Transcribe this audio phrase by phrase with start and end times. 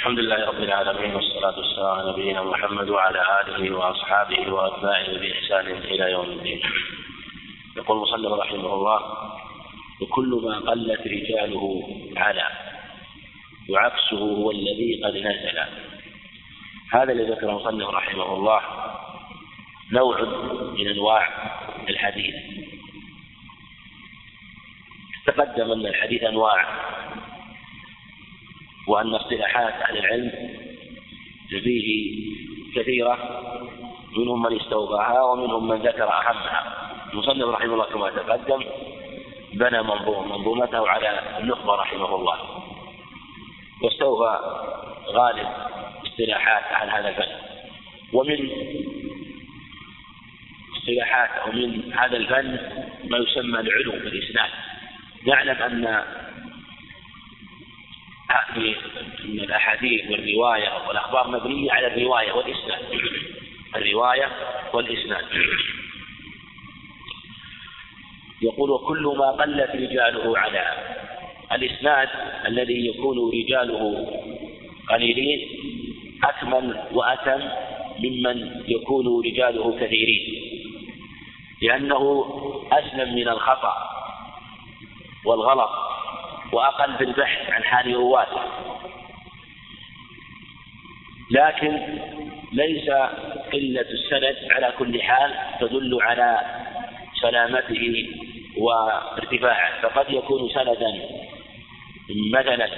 [0.00, 6.12] الحمد لله رب العالمين والصلاة والسلام على نبينا محمد وعلى آله وأصحابه وأتباعه بإحسان إلى
[6.12, 6.60] يوم الدين.
[7.76, 9.00] يقول المصنف رحمه الله:
[10.00, 11.82] وكل ما قلت رجاله
[12.16, 12.44] على
[13.70, 15.58] وعكسه هو الذي قد نزل.
[16.92, 18.60] هذا الذي ذكره المصنف رحمه الله
[19.92, 20.20] نوع
[20.78, 21.28] من أنواع
[21.88, 22.34] الحديث.
[25.26, 26.90] تقدم أن الحديث أنواع
[28.90, 30.32] وأن اصطلاحات أهل العلم
[31.48, 32.14] فيه
[32.76, 33.18] كثيرة
[34.16, 38.64] منهم من استوفاها ومنهم من ذكر أهمها المصنف رحمه الله كما تقدم
[39.52, 42.36] بنى منظومته على النخبة رحمه الله.
[43.82, 44.38] واستوفى
[45.06, 45.48] غالب
[46.06, 47.32] اصطلاحات أهل هذا الفن.
[48.12, 48.50] ومن
[50.76, 52.58] اصطلاحات أو من هذا الفن
[53.10, 54.50] ما يسمى العلو في الإسناد
[55.26, 56.04] نعلم أن
[59.24, 62.80] من الأحاديث والرواية والأخبار مبنية على الرواية والإسناد.
[63.76, 64.28] الرواية
[64.72, 65.24] والإسناد.
[68.42, 70.64] يقول وكل ما قلت رجاله على
[71.52, 72.08] الإسناد
[72.46, 74.06] الذي يكون رجاله
[74.88, 75.48] قليلين
[76.24, 77.40] أكمل وأتم
[77.98, 80.42] ممن يكون رجاله كثيرين.
[81.62, 82.24] لأنه
[82.72, 83.74] أسلم من الخطأ
[85.24, 85.89] والغلط.
[86.52, 88.40] وأقل في البحث عن حال رواته
[91.30, 91.98] لكن
[92.52, 92.90] ليس
[93.52, 96.38] قلة السند على كل حال تدل على
[97.22, 98.08] سلامته
[98.58, 101.02] وارتفاعه فقد يكون سندا
[102.32, 102.68] مثلا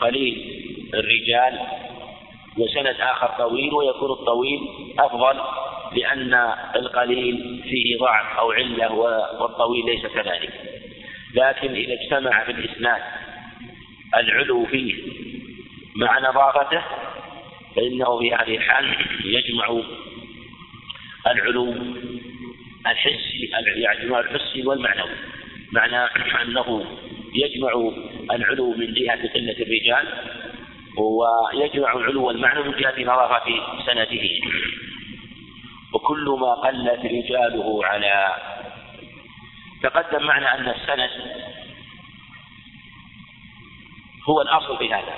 [0.00, 1.60] قليل الرجال
[2.58, 4.60] وسند آخر طويل ويكون الطويل
[4.98, 5.40] أفضل
[5.92, 6.34] لأن
[6.76, 8.92] القليل فيه ضعف أو علة
[9.40, 10.77] والطويل ليس كذلك.
[11.34, 13.02] لكن إذا اجتمع في الإسناد
[14.16, 14.94] العلو فيه
[15.96, 16.82] مع نظافته
[17.76, 19.82] فإنه في هذه الحال يجمع
[21.26, 21.74] العلو
[22.86, 25.10] الحسي يجمع الحسي والمعنوي.
[25.72, 25.96] معنى
[26.42, 26.84] أنه
[27.34, 27.92] يجمع
[28.30, 30.06] العلو من جهة قلة الرجال
[30.98, 33.44] ويجمع العلو المعنوي من جهة نظافة
[33.86, 34.28] سنده.
[35.92, 38.36] وكل ما قلت رجاله على
[39.82, 41.10] تقدم معنا أن السند
[44.28, 45.14] هو الأصل في هذا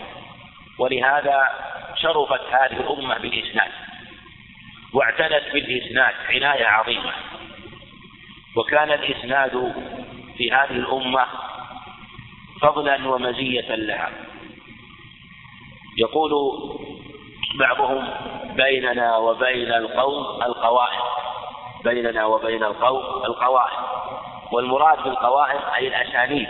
[0.78, 1.48] ولهذا
[1.96, 3.70] شرفت هذه الأمة بالإسناد
[4.94, 7.12] واعتنت بالإسناد عناية عظيمة
[8.56, 9.74] وكان الإسناد
[10.36, 11.26] في هذه الأمة
[12.62, 14.10] فضلا ومزية لها.
[15.98, 16.32] يقول
[17.58, 18.08] بعضهم
[18.56, 21.00] بيننا وبين القوم القوائم
[21.84, 23.99] بيننا وبين القوم القوائم
[24.52, 26.48] والمراد بالقوائم أي الأسانيد.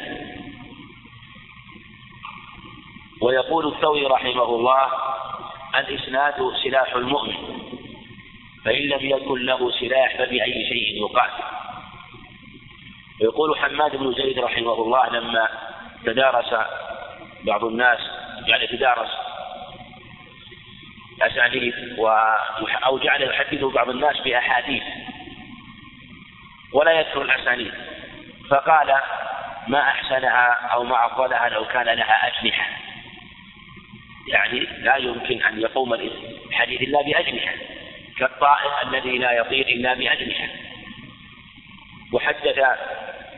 [3.22, 4.88] ويقول الثوري رحمه الله
[5.78, 6.34] الإسناد
[6.64, 7.34] سلاح المؤمن
[8.64, 11.42] فإن لم يكن له سلاح فبأي شيء يقاتل
[13.20, 15.48] ويقول حماد بن زيد رحمه الله لما
[16.04, 16.54] تدارس
[17.44, 17.98] بعض الناس
[18.46, 19.10] يعني تدارس
[21.22, 22.08] أسانيد و
[22.86, 24.82] أو جعل يحدث بعض الناس بأحاديث
[26.72, 27.72] ولا يذكر الأسانيد.
[28.50, 28.94] فقال
[29.68, 32.66] ما أحسنها أو ما أفضلها لو كان لها أجنحة.
[34.28, 37.54] يعني لا يمكن أن يقوم الحديث إلا بأجنحة.
[38.18, 40.48] كالطائر الذي لا يطير إلا بأجنحة.
[42.12, 42.58] وحدث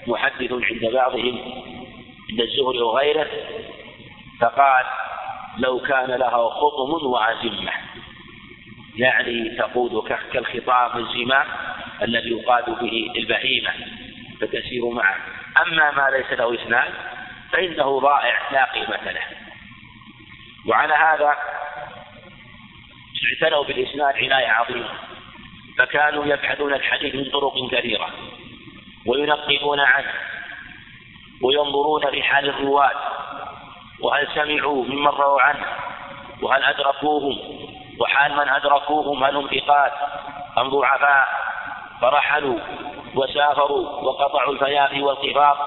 [0.06, 1.38] محدث عند بعضهم
[2.30, 3.28] عند الزهري وغيره
[4.40, 4.84] فقال
[5.58, 7.72] لو كان لها خطم وعزمة
[8.96, 11.46] يعني تقود كالخطام الزمام
[12.02, 13.70] الذي يقاد به البهيمة
[14.40, 15.16] فتسير معه.
[15.62, 16.92] أما ما ليس له إسناد
[17.52, 19.22] فإنه ضائع لا قيمة له.
[20.66, 21.36] وعلى هذا
[23.42, 24.88] اعتنوا بالإسناد عناية عظيمة.
[25.78, 28.10] فكانوا يبحثون الحديث من طرق كثيرة
[29.06, 30.12] وينقبون عنه
[31.42, 33.00] وينظرون في حال الرواة
[34.00, 35.66] وهل سمعوا ممن رووا عنه
[36.42, 37.38] وهل أدركوهم
[38.00, 39.92] وحال من أدركوهم هل هم ثقات
[40.58, 41.28] أم ضعفاء.
[42.02, 42.58] فرحلوا
[43.14, 45.58] وسافروا وقطعوا الفيافي والقفاق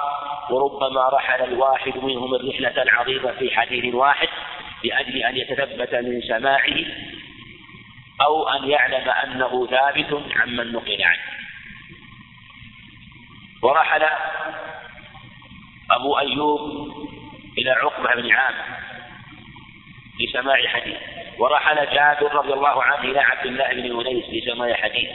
[0.50, 4.28] وربما رحل الواحد منهم الرحلة العظيمة في حديث واحد
[4.84, 6.78] لأجل أن يتثبت من سماعه
[8.22, 11.24] أو أن يعلم أنه ثابت عمن نقل عنه.
[13.64, 14.06] ورحل
[15.92, 16.62] أبو أيوب
[17.58, 18.66] إلى عقبة بن عامر
[20.20, 20.98] لسماع حديث.
[21.40, 25.10] ورحل جابر رضي الله عنه إلى عبد الله بن أنيس لسماع حديث.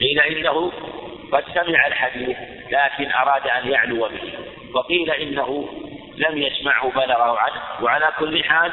[0.00, 0.72] قيل إنه
[1.32, 2.36] قد سمع الحديث
[2.70, 4.32] لكن أراد أن يعلو به.
[4.74, 5.68] وقيل إنه
[6.16, 7.62] لم يسمعه بلغه عنه.
[7.82, 8.72] وعلى كل حال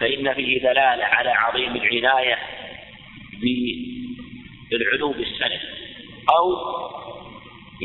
[0.00, 2.38] فإن فيه دلالة على عظيم العناية
[4.70, 5.60] بالعلو بالسند
[6.38, 6.56] أو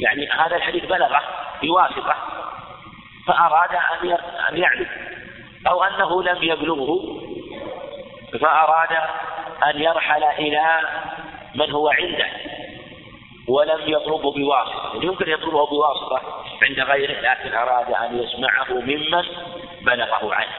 [0.01, 1.21] يعني هذا الحديث بلغه
[1.63, 2.15] بواسطة
[3.27, 4.17] فأراد أن
[4.49, 4.85] أن يعلو.
[5.67, 7.21] أو أنه لم يبلغه
[8.41, 8.97] فأراد
[9.63, 10.79] أن يرحل إلى
[11.55, 12.27] من هو عنده.
[13.47, 15.03] ولم يطلبه بواسطة.
[15.03, 16.21] يمكن يطلبه بواسطة
[16.63, 19.23] عند غيره لكن أراد أن يسمعه ممن
[19.81, 20.55] بلغه عنه.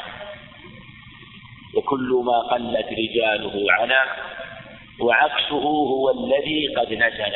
[1.74, 4.04] وكل ما قلت رجاله على
[5.00, 7.34] وعكسه هو الذي قد نزل.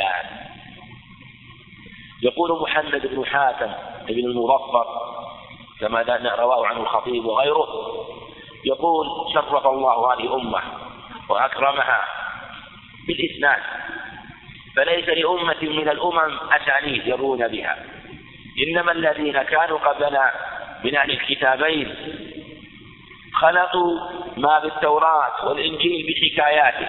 [2.23, 3.73] يقول محمد بن حاتم
[4.09, 4.87] بن المظفر
[5.81, 6.03] كما
[6.39, 7.67] رواه عنه الخطيب وغيره
[8.65, 10.63] يقول شرف الله هذه الأمة
[11.29, 12.05] وأكرمها
[13.07, 13.63] بالإسناد.
[14.77, 17.79] فليس لأمة من الأمم أسانيد يرون بها.
[18.69, 20.33] إنما الذين كانوا قبلنا
[20.85, 21.95] من أهل الكتابين
[23.35, 23.99] خلطوا
[24.37, 26.89] ما بالتوراة والإنجيل بحكاياته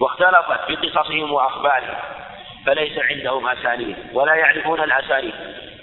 [0.00, 1.98] واختلطت بقصصهم وأخبارهم
[2.66, 5.34] فليس عندهم أسانيد ولا يعرفون الأسانيد.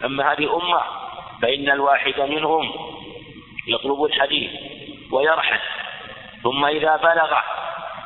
[0.06, 0.82] أما هذه الأمة
[1.42, 2.72] فإن الواحد منهم
[3.68, 4.52] يطلب الحديث
[5.12, 5.60] ويرحل
[6.44, 7.34] ثم إذا بلغ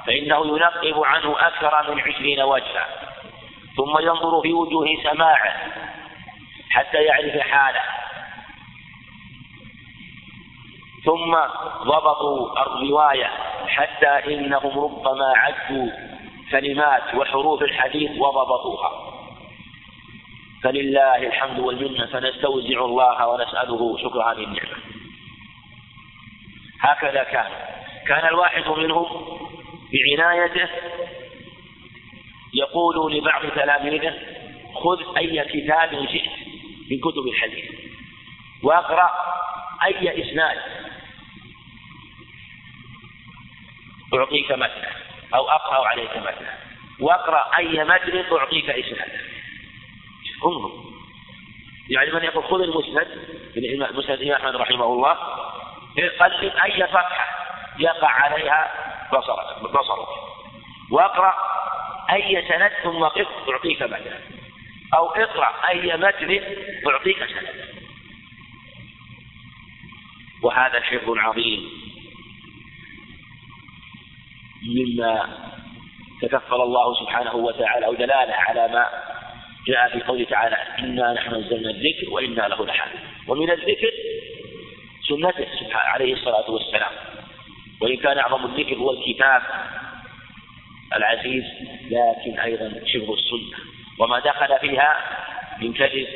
[0.08, 2.88] فإنه ينقب عنه أكثر من عشرين وجها
[3.78, 5.72] ثم ينظر في وجوه سماعه
[6.72, 7.82] حتى يعرف حاله.
[11.06, 11.36] ثم
[11.84, 13.30] ضبطوا الرواية
[13.68, 15.92] حتى إنهم ربما عدوا
[16.52, 18.92] كلمات وحروف الحديث وضبطوها.
[20.64, 24.78] فلله الحمد والمنة فنستوزع الله ونسأله شكر هذه النعمة.
[26.82, 27.52] هكذا كان.
[28.08, 29.06] كان الواحد منهم
[29.94, 30.70] بعنايته.
[32.54, 34.14] يقول لبعض تلاميذه
[34.76, 36.32] خذ أي كتاب شئت
[36.92, 37.66] من كتب الحديث
[38.64, 39.12] واقرأ
[39.86, 40.58] أي إسناد.
[44.14, 44.92] أعطيك متنه
[45.36, 46.58] أو أقرأ عليك متنه.
[47.00, 49.20] واقرأ أي متن أعطيك إسناده
[50.46, 50.94] انظر.
[51.90, 53.08] يعني من يقول خذ المسند
[53.56, 55.14] من مسند الإمام أحمد رحمه الله
[56.20, 57.28] قلب أي صفحة
[57.80, 58.83] يقع عليها
[59.14, 60.08] بصرك بصرك.
[60.92, 61.34] واقرأ
[62.12, 64.20] أي سند ثم قف أعطيك متن.
[64.94, 66.42] أو اقرأ أي متن
[66.88, 67.74] أعطيك سند.
[70.44, 71.70] وهذا حفظ عظيم.
[74.64, 75.40] مما
[76.22, 78.88] تكفل الله سبحانه وتعالى أو دلالة على ما
[79.68, 83.92] جاء في قوله تعالى إنا نحن نزلنا الذكر وإنا له لحافظ ومن الذكر
[85.10, 87.13] سنته عليه الصلاة والسلام.
[87.84, 89.42] وإن كان أعظم الذكر هو الكتاب
[90.96, 91.44] العزيز
[91.92, 93.58] لكن أيضا شبه السنة.
[94.00, 94.98] وما دخل فيها
[95.62, 96.08] من كذب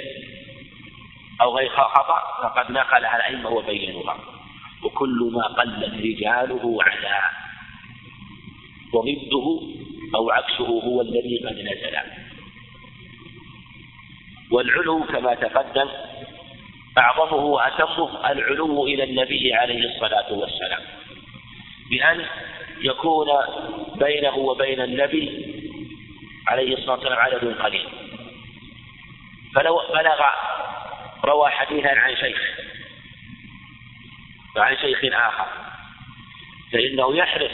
[1.41, 4.17] أو غير خطأ فقد نقلها الأئمة وبينوها
[4.83, 7.21] وكل ما قلت رجاله على
[8.93, 9.61] وضده
[10.15, 11.97] أو عكسه هو الذي قد نزل.
[14.51, 15.89] والعلو كما تقدم
[16.97, 20.81] أعظمه وأتمه العلو إلى النبي عليه الصلاة والسلام.
[21.89, 22.25] بأن
[22.81, 23.27] يكون
[23.95, 25.53] بينه وبين النبي
[26.47, 27.87] عليه الصلاة والسلام عدد قليل.
[29.55, 30.21] فلو بلغ
[31.25, 32.41] روى حديثا عن شيخ
[34.55, 35.47] وعن شيخ آخر
[36.71, 37.51] فإنه يحرص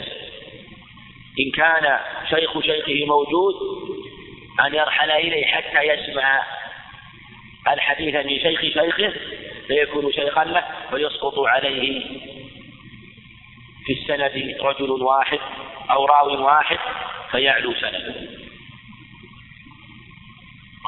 [1.40, 1.98] إن كان
[2.30, 3.54] شيخ شيخه موجود
[4.66, 6.46] أن يرحل إليه حتى يسمع
[7.72, 9.12] الحديث من شيخ شيخه
[9.66, 12.04] فيكون شيخا له ويسقط عليه
[13.86, 15.38] في السند رجل واحد
[15.90, 16.78] أو راو واحد
[17.30, 18.14] فيعلو سنده.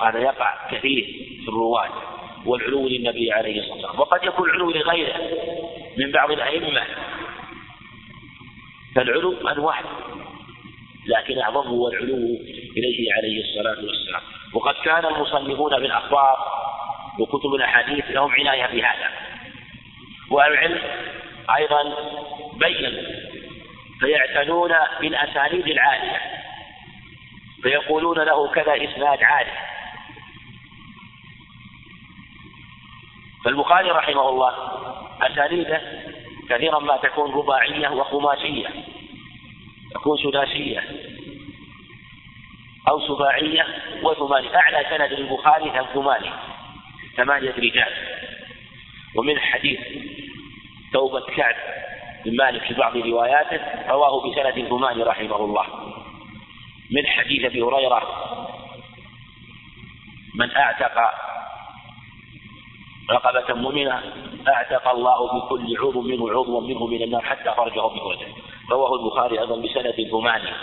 [0.01, 1.05] وهذا يقع كثير
[1.43, 1.91] في الرواة
[2.47, 4.01] والعلو للنبي عليه الصلاة والسلام.
[4.01, 5.15] وقد يكون العلو لغيره
[5.99, 6.83] من بعض الأئمة.
[8.95, 9.81] فالعلو أنواع
[11.07, 12.17] لكن أعظمه هو العلو
[12.77, 14.23] إليه عليه الصلاة والسلام.
[14.55, 16.37] وقد كان المصنفون في الأخبار
[17.19, 19.11] وكتب الأحاديث لهم عناية بهذا.
[20.31, 20.81] وأهل العلم
[21.57, 21.83] أيضا
[22.59, 23.03] بينوا
[24.01, 26.21] فيعتنون بالأسانيد العالية
[27.63, 29.53] فيقولون له كذا إسناد عالي.
[33.45, 34.55] فالبخاري رحمه الله
[35.23, 35.81] أسانيده
[36.51, 38.69] كثيرا ما تكون رباعية وخماسية
[39.95, 40.85] تكون سداسية
[42.89, 43.67] أو سباعية
[44.03, 44.57] وثمانية.
[44.57, 46.33] أعلى سند البخاري ثمانية
[47.17, 47.93] ثمانية رجال.
[49.17, 49.81] ومن حديث
[50.93, 51.57] توبة كعب
[52.27, 55.67] بن مالك في بعض رواياته رواه بسند ثماني رحمه الله.
[56.91, 58.03] من حديث أبي هريرة
[60.35, 60.99] من أعتق
[63.11, 64.03] رقبة مؤمنة
[64.49, 68.27] أعتق الله بكل عضو منه عضوا منه من النار حتى خرجه بقوته
[68.71, 70.57] رواه البخاري أيضا بسند ثمانية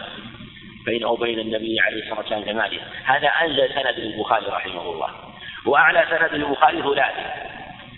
[0.86, 5.10] بينه وبين النبي عليه الصلاة والسلام ثمانية هذا أنزل سند البخاري رحمه الله.
[5.65, 7.22] وأعلى سند البخاري ثلاثي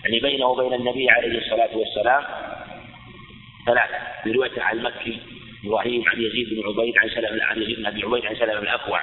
[0.04, 2.24] يعني بينه وبين النبي عليه الصلاة والسلام
[3.66, 3.94] ثلاثة
[4.24, 5.20] برواية عن المكي
[5.64, 9.02] إبراهيم عن يزيد بن عبيد عن سلم عن يزيد بن أبي عبيد عن سلم الأكوع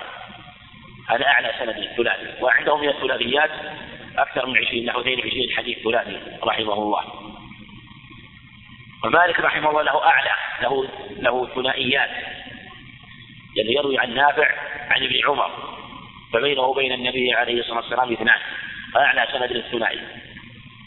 [1.10, 2.43] هذا أعلى سند الثلاثي.
[2.43, 3.51] وعندهم من الثلاثيات
[4.17, 7.03] أكثر من عشرين نحو 22 حديث ثلاثي رحمه الله.
[9.03, 10.88] ومالك رحمه الله له أعلى له
[11.20, 12.10] له ثنائيات.
[13.58, 14.48] الذي يروي عن نافع
[14.89, 15.51] عن ابن عمر
[16.34, 18.39] فبينه وبين النبي عليه الصلاة والسلام اثنان.
[18.96, 20.00] أعلى سند الثنائي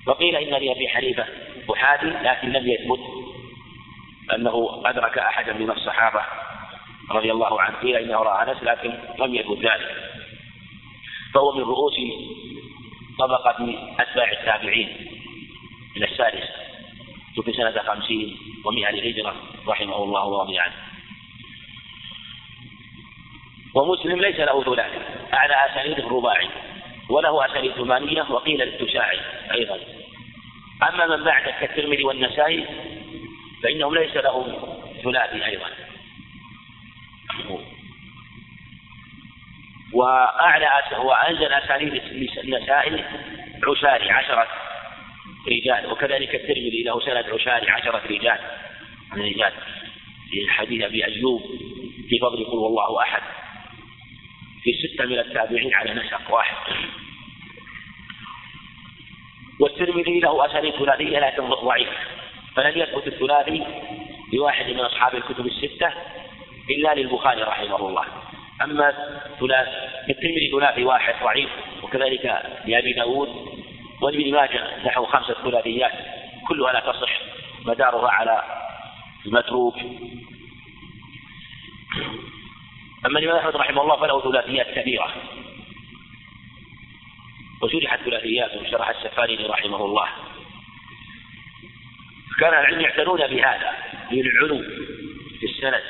[0.06, 1.26] وقيل إن لأبي حنيفة
[1.72, 3.00] أحادي لكن لم يثبت.
[4.34, 6.22] أنه أدرك أحدا من الصحابة
[7.10, 7.76] رضي الله عنه.
[7.76, 9.96] قيل إنه رأى أنس لكن لم يثبت ذلك.
[11.34, 11.94] فهو من رؤوس
[13.18, 14.88] طبقة أتباع التابعين
[15.96, 16.48] من السادسة
[17.36, 19.36] توفي سنة خمسين ومئة للهجرة
[19.68, 20.74] رحمه الله ورضي عنه.
[23.74, 24.98] ومسلم ليس له ثلاثي
[25.34, 26.48] أعلى أسانيد الرباعي
[27.10, 29.20] وله أسانيد ثمانية وقيل للتشاعي
[29.54, 29.78] أيضا.
[30.82, 32.66] أما من بعد كالترمذي والنسائي
[33.62, 35.70] فإنهم ليس لهم ثلاثي أيضا.
[39.92, 42.02] وأعلى وأنزل أسانيد
[42.44, 43.04] النسائي
[43.68, 44.48] عشاري عشرة
[45.48, 48.38] رجال وكذلك الترمذي له سند عشاري عشرة رجال.
[49.12, 49.52] من الرجال.
[50.30, 51.42] في حديث أبي أيوب
[52.08, 53.22] في فضل قل والله أحد.
[54.62, 56.56] في ستة من التابعين على نسق واحد.
[59.60, 62.15] والترمذي له أسانيد ثلاثية لكن ضعيفة.
[62.56, 63.64] فلم يثبت الثلاثي
[64.32, 65.92] لواحد من أصحاب الكتب الستة
[66.70, 68.04] إلا للبخاري رحمه الله.
[68.62, 68.92] أما
[69.40, 69.68] ثلاث
[70.10, 71.50] الترمذي ثلاثي واحد ضعيف
[71.82, 73.28] وكذلك لأبي داود
[74.02, 75.92] ولابن ماجه نحو خمسة ثلاثيات
[76.48, 77.20] كلها لا تصح
[77.66, 78.42] مدارها على
[79.26, 79.76] المتروك.
[83.06, 85.12] أما الإمام أحمد رحمه الله فله ثلاثيات كبيرة.
[87.62, 90.08] وشرحت ثلاثيات وشرح السفاري رحمه الله.
[92.40, 93.72] كان العلم يعتنون بهذا
[94.12, 94.62] للعلو
[95.40, 95.82] في السند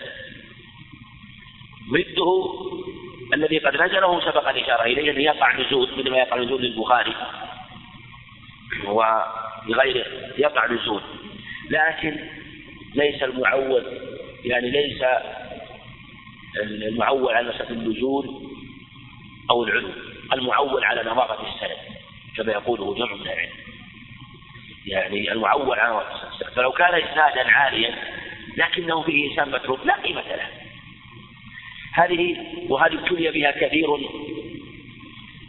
[1.91, 2.55] ضده
[3.35, 7.15] الذي قد نزله سبق الإشارة إليه أن يقع نزول مثل ما يقع نزول للبخاري
[8.85, 10.07] ولغيره
[10.39, 11.03] يقع نزول.
[11.71, 12.17] لكن
[12.95, 13.85] ليس المعول
[14.45, 15.03] يعني ليس
[16.63, 18.27] المعول على مسألة النزول
[19.51, 19.91] أو العلو
[20.33, 21.77] المعول على نظافة السند
[22.37, 23.66] كما يقوله جمع من العلم.
[24.87, 27.95] يعني المعول السند فلو كان إسنادا عاليا
[28.57, 30.49] لكنه فيه إنسان متروك لا قيمة له.
[31.95, 32.37] هذه
[32.69, 33.91] وهذه ابتلي بها كثير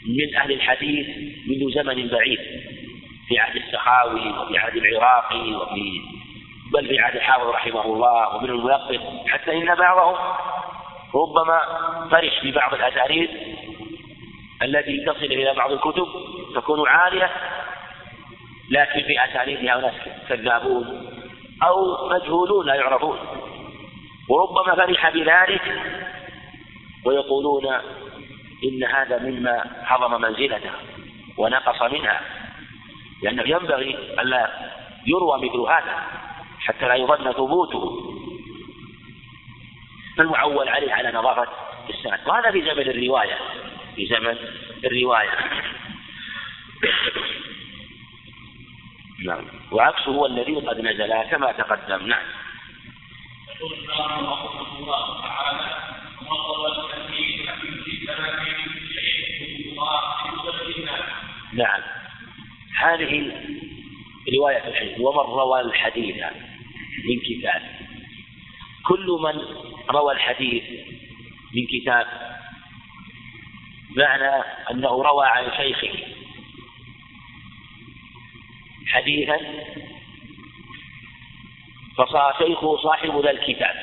[0.07, 1.07] من أهل الحديث
[1.47, 2.39] منذ زمن بعيد
[3.27, 6.01] في عهد السخاوي وفي عهد العراقي وفي
[6.73, 10.15] بل في عهد الحافظ رحمه الله ومن الملقب حتى إن بعضهم
[11.15, 11.61] ربما
[12.11, 13.29] فرش في بعض الأسانيد
[14.63, 16.07] التي تصل إلى بعض الكتب
[16.55, 17.31] تكون عالية
[18.69, 19.93] لكن في أسانيدها ناس
[20.29, 21.11] كذابون
[21.63, 23.17] أو مجهولون لا يعرفون
[24.29, 25.61] وربما فرح بذلك
[27.05, 27.65] ويقولون
[28.63, 30.71] إن هذا مما حضم منزلته
[31.37, 32.21] ونقص منها
[33.23, 34.49] لأنه ينبغي ألا
[35.05, 36.03] يروى مثل هذا
[36.59, 38.13] حتى لا يظن ثبوته.
[40.19, 41.47] المعول عليه على نظافة
[41.89, 42.19] السند.
[42.27, 43.37] وهذا في زمن الرواية
[43.95, 44.37] في زمن
[44.83, 45.29] الرواية.
[49.27, 49.45] نعم.
[49.71, 52.07] وعكسه هو الذي قد نزل كما تقدم.
[52.07, 52.25] نعم.
[61.53, 61.81] نعم.
[62.77, 63.31] هذه
[64.37, 66.15] رواية الحديث ومن روى الحديث
[67.05, 67.61] من كتاب.
[68.87, 69.41] كل من
[69.89, 70.63] روى الحديث
[71.55, 72.07] من كتاب
[73.97, 76.16] معنى أنه روى عن شيخه.
[78.89, 79.37] حديثا
[81.97, 83.75] فصار شيخه صاحب ذا الكتاب.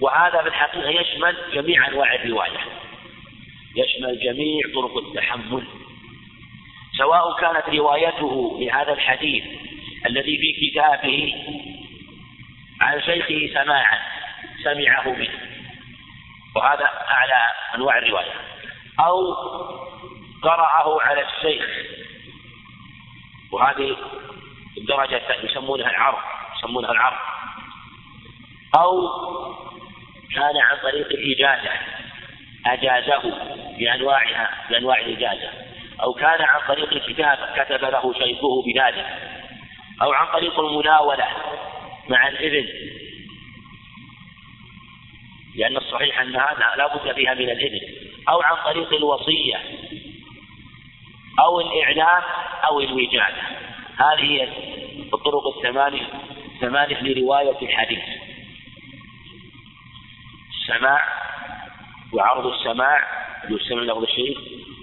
[0.00, 2.58] وهذا في الحقيقة يشمل جميع أنواع الرواية.
[3.76, 5.64] يشمل جميع طرق التحمل.
[6.98, 9.44] سواء كانت روايته لهذا الحديث
[10.06, 11.34] الذي في كتابه
[12.80, 13.98] عن شيخه سماعا
[14.64, 15.40] سمعه منه.
[16.56, 18.32] وهذا أعلى أنواع الرواية.
[19.00, 19.34] أو
[20.42, 21.66] قرأه على الشيخ
[23.52, 23.96] وهذه
[24.78, 26.18] الدرجة يسمونها العرض
[26.58, 27.18] يسمونها العرض.
[28.78, 29.08] أو
[30.34, 31.70] كان عن طريق الإجازة
[32.66, 33.22] أجازه
[33.78, 35.50] بأنواعها بأنواع الإجازة.
[36.02, 39.06] أو كان عن طريق الكتاب كتب له شيخه بذلك.
[40.02, 41.26] أو عن طريق المناولة
[42.08, 42.68] مع الإذن
[45.56, 47.80] لأن الصحيح أن هذا لا بد فيها من الإذن
[48.28, 49.56] أو عن طريق الوصية.
[51.38, 52.22] أو الإعلام
[52.64, 53.42] أو الوجادة
[53.98, 54.48] هذه هي
[55.14, 56.08] الطرق الثمانية
[56.60, 58.04] ثمانية لرواية الحديث.
[60.50, 61.02] السماع
[62.12, 63.02] وعرض السماع
[63.50, 64.38] يستمع لفظ الشيخ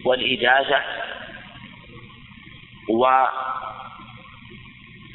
[0.05, 0.81] والإجازة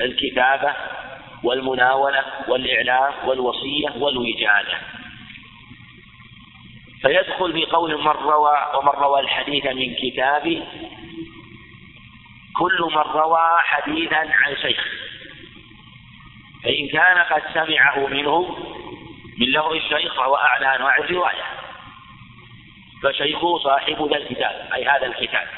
[0.01, 0.75] والكتابة
[1.43, 4.79] والمناولة والإعلام والوصية والوجادة.
[7.03, 10.63] فيدخل في قول من روى ومن روى الحديث من كتاب
[12.59, 14.85] كل من روى حديثا عن شيخ.
[16.65, 18.57] فإن كان قد سمعه منه
[19.39, 21.45] من لفظ الشيخ فهو أعلى أنواع الرواية.
[23.03, 25.49] فشيخه صاحب ذا الكتاب أي هذا الكتاب.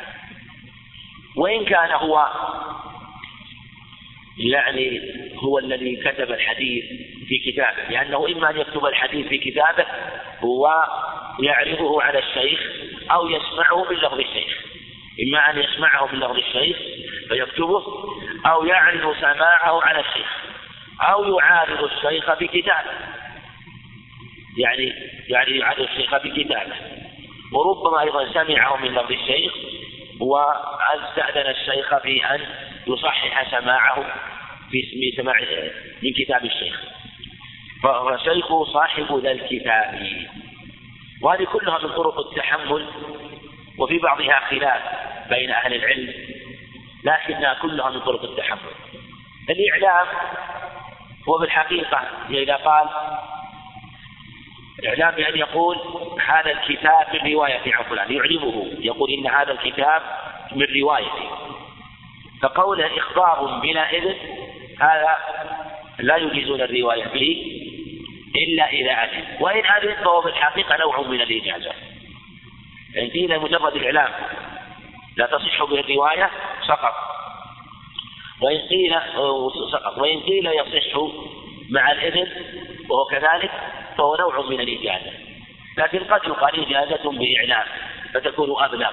[1.36, 2.28] وإن كان هو
[4.38, 5.00] يعني
[5.38, 6.84] هو الذي كتب الحديث
[7.28, 9.86] في كتابه لأنه إما أن يكتب الحديث في كتابه
[10.40, 10.84] هو
[11.40, 12.60] يعرضه على الشيخ
[13.10, 14.69] أو يسمعه من لفظ الشيخ.
[15.26, 16.76] إما أن يسمعه من لفظ الشيخ
[17.28, 17.84] فيكتبه
[18.46, 20.40] أو يعرض سماعه على الشيخ
[21.00, 22.90] أو يعارض الشيخ بكتابه.
[24.58, 24.92] يعني
[25.28, 26.74] يعني يعارض الشيخ بكتابه.
[27.52, 29.52] وربما أيضا سمعه من لفظ الشيخ
[30.20, 32.40] وأستأذن الشيخ في أن
[32.86, 34.04] يصحح سماعه
[34.70, 35.34] في سماع
[36.02, 36.80] من كتاب الشيخ.
[37.82, 40.06] فالشيخ صاحب ذا الكتاب.
[41.22, 42.86] وهذه كلها من طرق التحمل
[43.78, 45.09] وفي بعضها خلاف.
[45.30, 46.14] بين أهل العلم
[47.04, 48.70] لكنها كلها من طرق التحمل
[49.50, 50.06] الإعلام
[51.28, 52.88] هو بالحقيقة إذا قال
[54.78, 55.76] الإعلام بأن يقول
[56.26, 60.02] هذا الكتاب من رواية عن فلان يعلمه يقول إن هذا الكتاب
[60.52, 61.28] من روايتي
[62.42, 64.14] فقوله إخبار بلا إذن
[64.80, 65.16] هذا
[65.98, 67.56] لا يجيزون الرواية به
[68.36, 69.24] إلا إذا أذن.
[69.40, 71.72] وإن أذن فهو في الحقيقة نوع من الإجازة
[72.98, 74.12] إن قيل مجرد الإعلام
[75.20, 76.30] لا تصح به الرواية
[76.68, 76.94] سقط.
[78.42, 78.94] وإن قيل
[79.72, 79.98] سقط.
[79.98, 80.96] وإن قيل يصح
[81.70, 82.28] مع الإذن
[82.90, 83.50] وهو كذلك
[83.98, 85.12] فهو نوع من الإجازة.
[85.78, 87.66] لكن قد يقال إجازة بإعلام
[88.14, 88.90] فتكون أبلغ.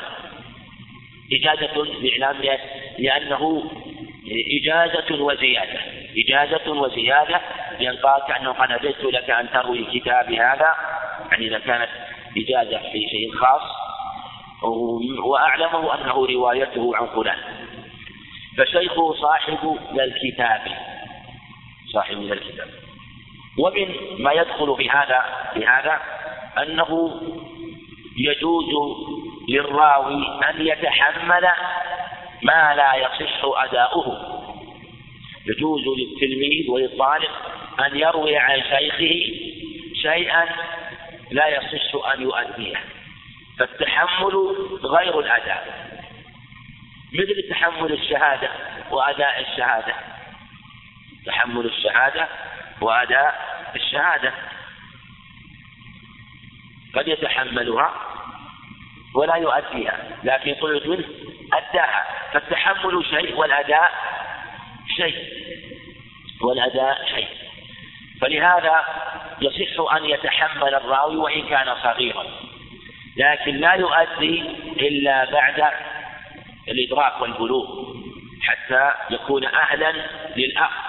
[1.34, 2.60] إجازة بإعلام
[3.00, 3.72] لأنه
[4.62, 5.80] إجازة وزيادة.
[6.18, 7.42] إجازة وزيادة
[7.80, 10.76] ينقال كأنه قد أجزت لك أن تروي كتابي هذا
[11.32, 11.90] يعني إذا كانت
[12.38, 13.87] إجازة في شيء خاص
[15.24, 17.38] وأعلمه أنه روايته عن فلان.
[18.58, 20.62] فشيخه صاحب ذا الكتاب.
[21.94, 22.68] صاحب ذا الكتاب.
[23.60, 26.02] ومن ما يدخل في هذا في هذا
[26.58, 27.22] أنه
[28.18, 28.66] يجوز
[29.50, 31.48] للراوي أن يتحمل
[32.44, 34.38] ما لا يصح أداؤه.
[35.48, 37.30] يجوز للتلميذ وللطالب
[37.86, 39.16] أن يروي عن شيخه
[40.02, 40.46] شيئا
[41.32, 42.97] لا يصح أن يؤديه.
[43.60, 45.88] فالتحمل غير الأداء.
[47.14, 48.50] مثل تحمل الشهادة
[48.92, 49.94] وأداء الشهادة.
[51.26, 52.28] تحمل الشهادة
[52.82, 53.36] وأداء
[53.76, 54.34] الشهادة.
[56.96, 57.94] قد يتحملها
[59.16, 61.06] ولا يؤديها لكن قلت منه
[61.54, 62.06] أداها.
[62.34, 63.92] فالتحمل شيء والأداء
[64.98, 65.30] شيء.
[66.42, 67.28] والأداء شيء.
[68.22, 68.86] فلهذا
[69.42, 72.26] يصح أن يتحمل الراوي وإن كان صغيرا.
[73.18, 74.42] لكن لا يؤدي
[74.80, 75.64] إلا بعد
[76.68, 77.94] الإدراك والبلوغ
[78.42, 79.94] حتى يكون أهلا
[80.36, 80.88] للأخذ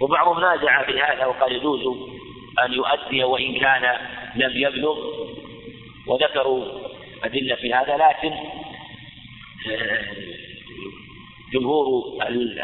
[0.00, 1.80] وبعضهم نازع في هذا وقال يجوز
[2.64, 3.96] أن يؤدي وإن كان
[4.34, 4.96] لم يبلغ
[6.06, 6.64] وذكروا
[7.24, 8.32] أدلة في هذا لكن
[9.70, 10.02] آه،
[11.52, 12.14] جمهور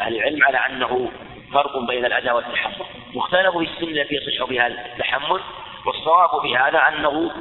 [0.07, 1.11] العلم على أنه
[1.53, 2.85] فرق بين الأداء والتحمل.
[3.13, 5.41] واختلفوا في السن التي يصح بها التحمل
[5.85, 7.31] والصواب في هذا أنه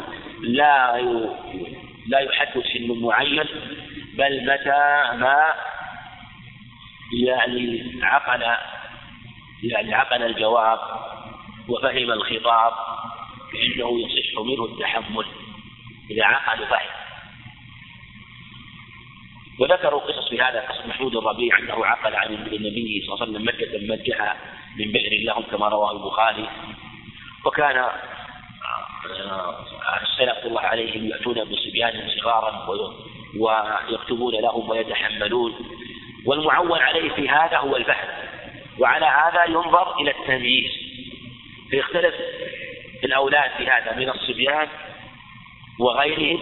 [0.40, 1.00] لا
[2.07, 3.44] لا يحدد سن معين
[4.14, 5.54] بل متى ما
[7.26, 8.42] يعني عقل
[9.62, 10.78] يعني عقل الجواب
[11.68, 12.72] وفهم الخطاب
[13.52, 15.24] فإنه يصح منه التحمل
[16.11, 17.04] إذا عقل فهم.
[19.61, 23.48] وذكروا قصص في هذا قصة محمود الربيع أنه عقل عن النبي صلى الله عليه وسلم
[23.48, 24.37] مكة مجها
[24.78, 26.48] من بئر لهم كما رواه البخاري.
[27.44, 27.90] وكان
[30.02, 32.66] السلف الله عليهم يأتون بصبيان صغارا
[33.38, 35.54] ويكتبون لهم ويتحملون.
[36.26, 38.08] والمعول عليه في هذا هو الفهم
[38.78, 40.70] وعلى هذا ينظر إلى التمييز.
[41.70, 42.14] فيختلف
[43.04, 44.68] الأولاد في هذا من الصبيان
[45.80, 46.40] وغيرهم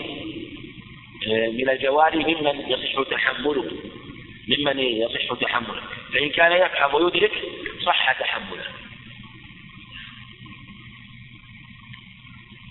[1.29, 3.71] آه، من الجواري ممن يصح تحمله
[4.49, 5.83] ممن يصح تحمله.
[6.13, 7.33] فإن كان يفهم ويدرك
[7.87, 8.65] صح تحمله.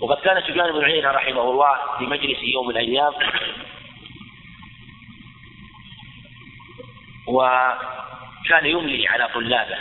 [0.02, 3.14] وقد كان سفيان بن عيينة رحمه الله في مجلس يوم من الأيام.
[7.28, 9.78] وكان يملي على طلابه.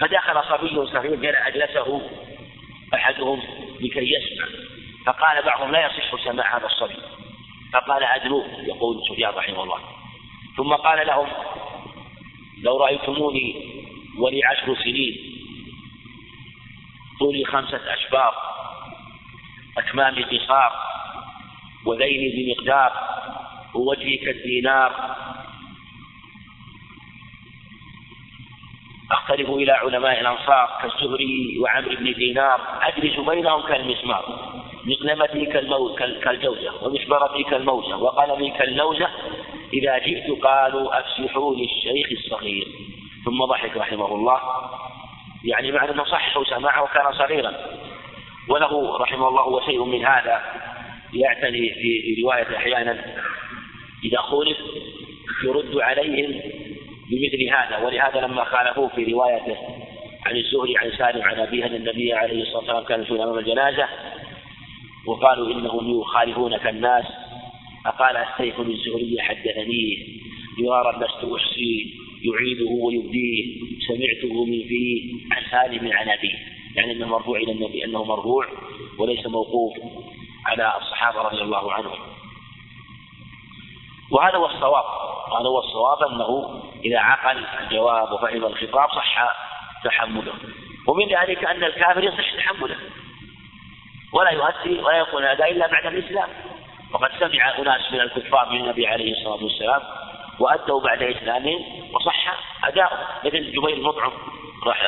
[0.00, 2.10] فدخل صبي صغير جل أجلسه
[2.94, 3.42] أحدهم
[3.80, 4.46] لكي يسمع.
[5.06, 6.96] فقال بعضهم لا يصح سماع هذا الصبي.
[7.72, 9.78] فقال أدنوه يقول سفيان رحمه الله.
[10.56, 11.28] ثم قال لهم
[12.62, 13.72] لو رأيتموني
[14.18, 15.32] ولي عشر سنين
[17.18, 18.51] طولي خمسة أشبار
[19.78, 20.72] أكمامي قصار
[21.86, 22.92] وذيلي بمقدار
[23.74, 25.16] ووجهي كالدينار
[29.12, 32.60] أختلف إلى علماء الأنصار كالزهري وعمرو بن دينار.
[32.82, 34.24] أجلس بينهم كالمسمار.
[34.84, 35.46] مقلمتي
[36.24, 39.08] كالجوزة ومشبرتي كالموزة وقلمي كاللوزة
[39.72, 42.66] إذا جئت قالوا أفسحوا للشيخ الصغير.
[43.24, 44.40] ثم ضحك رحمه الله.
[45.44, 47.52] يعني معنى أنه صححوا سماعه وكان صغيرا.
[48.48, 50.42] وله رحمه الله هو شيء من هذا
[51.14, 53.04] يعتني في رواية أحيانا.
[54.04, 54.56] إذا خولف
[55.44, 56.40] يرد عليهم
[57.10, 59.56] بمثل هذا ولهذا لما خالفوه في روايته
[60.26, 63.88] عن الزهري عن سالم عن أبيه أن النبي عليه الصلاة والسلام كان يمشون أمام الجنازة
[65.06, 67.04] وقالوا إنهم يخالفونك الناس
[67.84, 69.96] فقال السيف للزهري حدثنيه
[70.58, 71.86] جوارا لست أحصيه
[72.24, 76.38] يعيده ويبديه سمعته من فيه عن سالم عن أبيه.
[76.76, 78.46] يعني أنه مرفوع إلى النبي أنه مرفوع
[78.98, 79.72] وليس موقوف
[80.46, 81.98] على الصحابة رضي الله عنهم.
[84.10, 84.84] وهذا هو الصواب
[85.32, 89.36] وهذا هو الصواب أنه إذا عقل الجواب وفهم الخطاب صح
[89.84, 90.32] تحمله.
[90.88, 92.76] ومن ذلك أن الكافر يصح تحمله.
[94.12, 96.28] ولا يؤدي ولا يكون هذا إلا بعد الإسلام.
[96.92, 99.80] وقد سمع أناس من الكفار من النبي عليه الصلاة والسلام
[100.38, 101.60] وأدوا بعد إسلامهم
[101.94, 104.12] وصح أداؤهم مثل جبير المطعم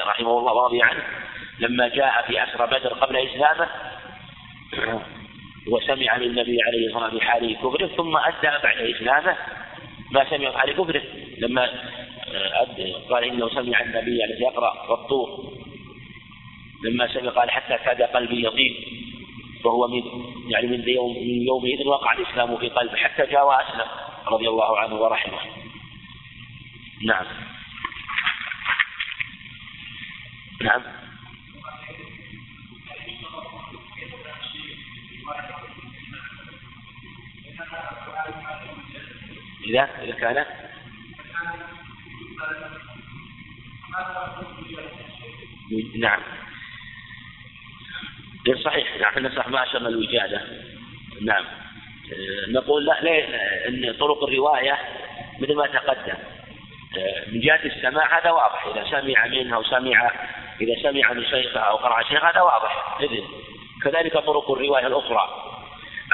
[0.07, 1.24] رحمه الله ورضي عنه.
[1.59, 3.69] لما جاء في أسرى بدر قبل إسلامه
[5.69, 9.37] وسمع من النبي عليه الصلاة والسلام بحال كفره ثم أدى بعد إسلامه
[10.11, 11.03] ما سمع بحال كفره.
[11.39, 11.71] لما
[13.11, 15.53] قال إنه سمع النبي يعني يقرأ والطور.
[16.85, 18.75] لما سمع قال حتى كاد قلبي يطيب
[19.65, 20.03] وهو من
[20.51, 23.89] يعني من يوم من يومئذ وقع الإسلام في قلبه حتى جاء وأسلم
[24.27, 25.39] رضي الله عنه ورحمه.
[27.07, 27.27] نعم.
[30.63, 31.04] نعم.
[39.67, 40.45] إذا إذا كان
[45.99, 46.21] نعم.
[48.47, 48.97] غير صحيح.
[49.01, 50.41] نعم نصح ما أشرنا الوجادة.
[51.23, 51.45] نعم.
[51.45, 53.25] آه، نقول لا ليه
[53.69, 54.79] إن طرق الرواية
[55.41, 56.19] مثل ما تقدم.
[56.99, 58.67] آه، من جهة السماع هذا واضح.
[58.67, 60.11] إذا سمع منها أو سمع
[60.61, 63.01] إذا سمع من شيخها أو قرأ شيخ هذا واضح.
[63.01, 63.25] إذن
[63.83, 65.54] كذلك طرق الرواية الأخرى.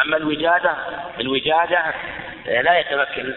[0.05, 0.77] أما الوجادة
[1.21, 1.79] الوجادة
[2.49, 3.35] آه، لا يتمكن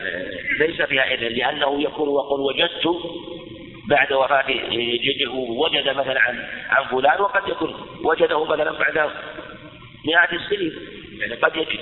[0.60, 2.88] ليس فيها إذن لأنه يقول وقل وجدت
[3.90, 9.12] بعد وفاة جده وجد مثلا عن عن فلان وقد يكون وجده مثلا بعد
[10.06, 10.74] مئات السنين
[11.20, 11.80] يعني قد يجد.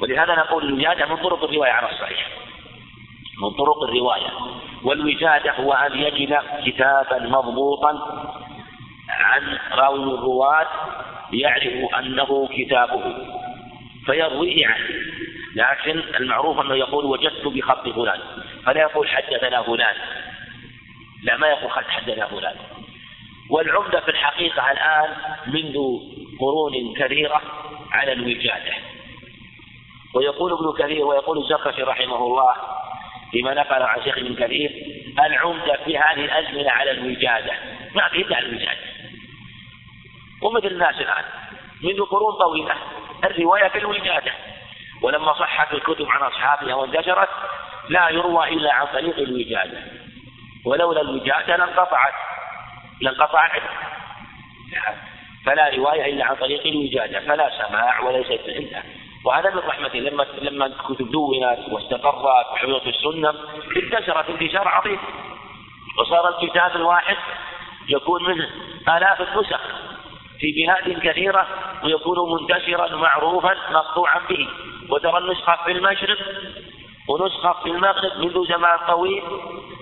[0.00, 2.28] ولهذا نقول الوجادة من طرق الرواية على الصحيح.
[3.42, 4.30] من طرق الرواية.
[4.84, 7.92] والوجادة هو أن يجد كتابا مضبوطا
[9.10, 10.66] عن راوي الرواة
[11.32, 13.02] يعرف أنه كتابه.
[14.06, 14.88] فيرويه عنه.
[15.54, 18.20] لكن المعروف أنه يقول وجدت بخط فلان.
[18.66, 19.96] فلا يقول حدثنا فلان.
[21.22, 22.56] لا ما يقول حدثنا فلان.
[23.50, 25.76] والعمدة في الحقيقة الآن منذ
[26.40, 27.42] قرون كثيرة
[27.92, 28.72] على الوجادة.
[30.14, 32.54] ويقول ابن كثير ويقول الزركشي رحمه الله
[33.30, 34.70] فيما نقل عن شيخ ابن كثير
[35.18, 37.52] العمدة في هذه الأزمنة على الوجادة.
[37.94, 38.90] ما في إلا الوجادة.
[40.42, 41.24] ومثل الناس الآن.
[41.82, 42.74] منذ قرون طويلة
[43.24, 44.32] الرواية في الوجادة
[45.02, 47.28] ولما صحت الكتب عن أصحابها وانتشرت
[47.88, 49.78] لا يروى إلا عن طريق الوجادة.
[50.66, 52.14] ولولا الوجادة لانقطعت.
[53.00, 53.48] لانقطع
[55.46, 57.20] فلا رواية إلا عن طريق الوجادة.
[57.20, 58.82] فلا سماع وليست انتهى
[59.24, 63.34] وهذا من رحمته لما لما الكتب دونت واستقرت وحفظت السنة
[63.76, 64.98] انتشرت انتشار عظيم.
[65.98, 67.16] وصار الكتاب الواحد
[67.88, 68.50] يكون منه
[68.96, 69.60] آلاف النسخ.
[70.40, 71.48] في بلاد كثيرة
[71.84, 74.48] ويكون منتشرا معروفا مقطوعا به.
[74.88, 76.18] وترى النسخة في المشرق
[77.08, 79.22] ونسخة في المغرب منذ زمان طويل.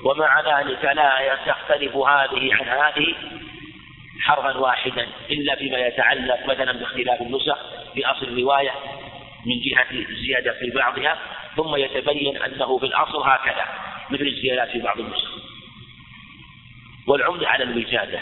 [0.04, 3.14] ومع ذلك لا تختلف هذه عن هذه
[4.20, 7.58] حرفا واحدا إلا فيما يتعلق مثلا باختلاف النسخ
[7.94, 8.70] في أصل الرواية
[9.46, 11.18] من جهة الزيادة في بعضها
[11.56, 13.64] ثم يتبين أنه في الأصل هكذا
[14.10, 15.28] مثل الزيادات في بعض النسخ.
[17.06, 18.20] والعمدة على الوجادة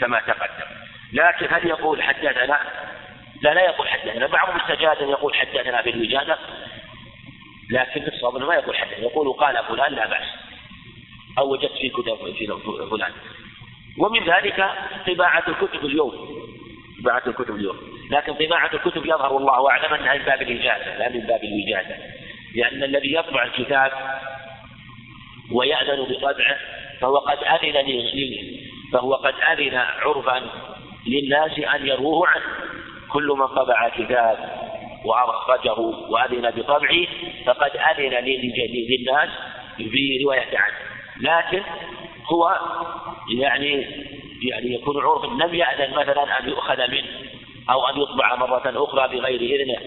[0.00, 0.83] كما تقدم.
[1.14, 2.58] لكن هل يقول حدثنا؟
[3.42, 4.26] لا لا يقول حدثنا.
[4.26, 6.38] بعضهم استجاد أن يقول حدثنا بالوجادة
[7.70, 8.98] لكن الصواب ما يقول حدثنا.
[8.98, 10.28] يقول قال فلان لا بأس.
[11.38, 12.46] أو وجدت في كتب في
[12.90, 13.12] فلان.
[13.98, 14.70] ومن ذلك
[15.06, 16.12] طباعة الكتب اليوم.
[17.02, 17.76] طباعة الكتب اليوم.
[18.10, 21.96] لكن طباعة الكتب يظهر والله أعلم أنها من باب الإجازة لا من باب الوجادة.
[22.54, 23.92] لأن الذي يطبع الكتاب
[25.52, 26.56] ويأذن بطبعه
[27.00, 28.04] فهو قد أذن
[28.92, 30.73] فهو قد أذن عرفا
[31.06, 32.44] للناس أن يروه عنه.
[33.12, 34.38] كل من طبع كتاب
[35.04, 37.06] وأخرجه وأذن بطبعه
[37.46, 39.30] فقد أذن للناس
[39.78, 40.76] برواية عنه.
[41.20, 41.62] لكن
[42.32, 42.58] هو
[43.38, 43.86] يعني
[44.42, 47.08] يعني يكون عرف لم يأذن مثلا أن يؤخذ منه
[47.70, 49.78] أو أن يطبع مرة أخرى بغير إذنه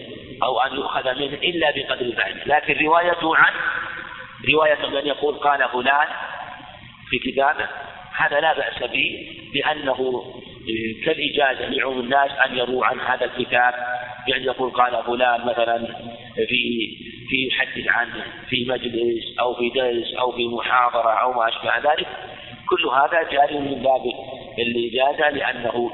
[0.43, 3.56] أو أن يؤخذ منه إلا بقدر فعله لكن روايته عنه
[4.53, 6.08] رواية من يقول قال فلان
[7.10, 7.67] في كتابه
[8.17, 10.23] هذا لا بأس به لأنه
[11.06, 13.73] كالإجازة لعموم الناس أن يروا عن هذا الكتاب
[14.27, 15.88] بأن يقول قال فلان مثلا
[16.36, 16.97] في
[17.30, 22.08] في يحدث عنه في مجلس أو في درس أو في محاضرة أو ما أشبه ذلك
[22.69, 24.01] كل هذا جاري من باب
[24.60, 25.91] الإجازة لأنه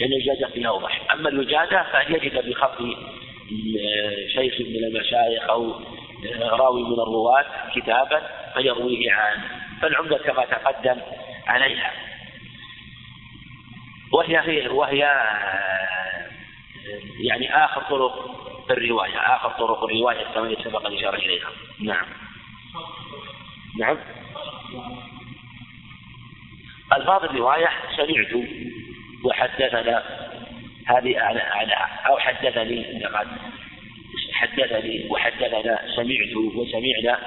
[0.00, 2.78] لأن الإجازة فيها أوضح أما الوجادة فأن يجد بخط
[4.34, 5.74] شيخ من المشايخ أو
[6.40, 8.22] راوي من الرواة كتابا
[8.54, 9.44] فيرويه عنه
[9.82, 11.00] فالعمدة كما تقدم
[11.46, 11.92] عليها.
[14.12, 14.98] وهي هي وهي
[17.20, 18.36] يعني آخر طرق
[18.70, 21.48] الرواية آخر طرق الرواية كما سبق الإشارة إليها.
[21.80, 22.06] نعم.
[23.78, 23.98] نعم.
[26.96, 28.44] ألفاظ الرواية سمعت
[29.24, 30.02] وحدثنا
[30.86, 33.28] هذه أعلى أعلى أو حدثني لقد
[34.32, 37.18] حدثني وحدثنا سمعت وسمعنا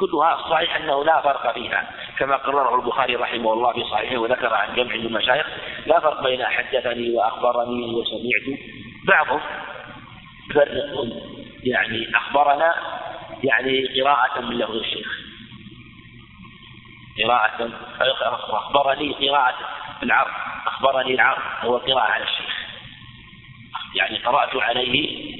[0.00, 1.90] كلها صحيح أنه لا فرق فيها.
[2.18, 5.46] كما قرره البخاري رحمه الله في صحيحه وذكر عن جمع من المشايخ
[5.86, 8.58] لا فرق بين حدثني وأخبرني وسمعت.
[9.04, 9.40] بعضهم
[10.54, 11.06] فرق
[11.64, 12.74] يعني أخبرنا
[13.44, 15.06] يعني قراءة من لفظ الشيخ.
[17.24, 17.70] قراءة
[18.52, 19.54] أخبرني قراءة
[20.02, 20.30] العرض
[20.66, 22.54] أخبرني العرض هو قراءة على الشيخ.
[23.94, 25.38] يعني قرأت عليه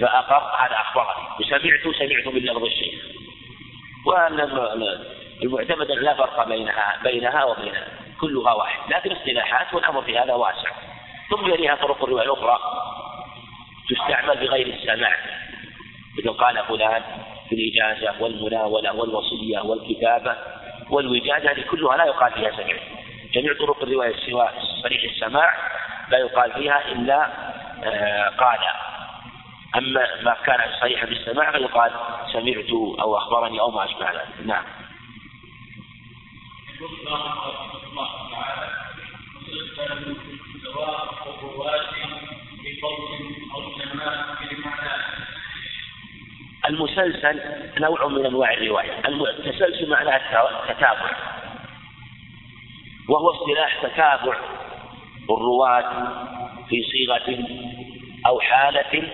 [0.00, 1.28] فأقر هذا أخبرني.
[1.40, 3.04] وسمعت سمعت من لفظ الشيخ.
[5.42, 7.72] والمعتمد لا فرق بينها بينها وبين
[8.20, 8.92] كلها واحد.
[8.92, 10.70] لكن اصطلاحات والأمر في هذا واسع.
[11.30, 12.58] ثم يليها طرق الرواية الأخرى
[13.90, 15.16] تستعمل بغير السماع.
[16.18, 17.02] مثل قال فلان
[17.48, 20.36] في الإجازة والمناولة والوصية والكتابة
[20.90, 22.76] والوجادة هذه كلها لا يقال فيها سمع
[23.34, 24.50] جميع طرق الرواية سوى
[24.82, 25.52] صريح السماع
[26.08, 27.28] لا يقال فيها إلا
[27.84, 28.58] آه قال.
[29.76, 31.90] أما ما كان صريحا بالسماع فيقال
[32.32, 34.64] سمعت أو أخبرني أو ما أشبه ذلك نعم.
[46.68, 47.40] المسلسل
[47.80, 48.98] نوع من أنواع الرواية.
[49.08, 51.10] التسلسل معناه التتابع.
[53.08, 54.38] وهو اصطلاح تتابع
[55.30, 56.08] الرواة
[56.68, 57.48] في صيغة
[58.26, 59.08] أو حالة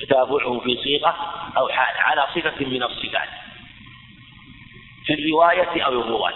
[0.00, 1.16] تتابعه في صيغة
[1.56, 3.45] أو حالة على صفة من الصفات.
[5.06, 6.32] في الرواية أو الرواة.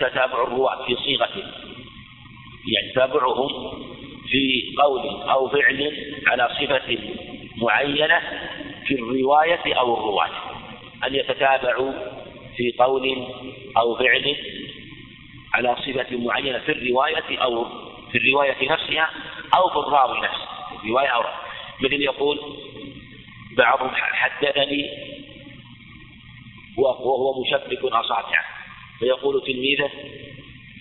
[0.00, 1.28] تتابع الرواة في صيغة.
[2.66, 3.48] يعني تتابعهم
[4.28, 5.92] في قول أو فعل
[6.26, 6.98] على صفة
[7.56, 8.20] معينة
[8.86, 10.30] في الرواية أو الرواة.
[11.06, 11.92] أن يتتابعوا
[12.56, 13.26] في قول
[13.76, 14.36] أو فعل
[15.54, 17.64] على صفة معينة في الرواية أو
[18.12, 19.10] في الرواية نفسها
[19.54, 20.48] أو في الراوي نفسه.
[20.84, 21.22] الرواية أو
[21.80, 22.38] مثل يقول
[23.56, 24.90] بعضهم حدثني
[26.78, 28.44] وهو مشبك أصابعه
[28.98, 29.90] فيقول تلميذه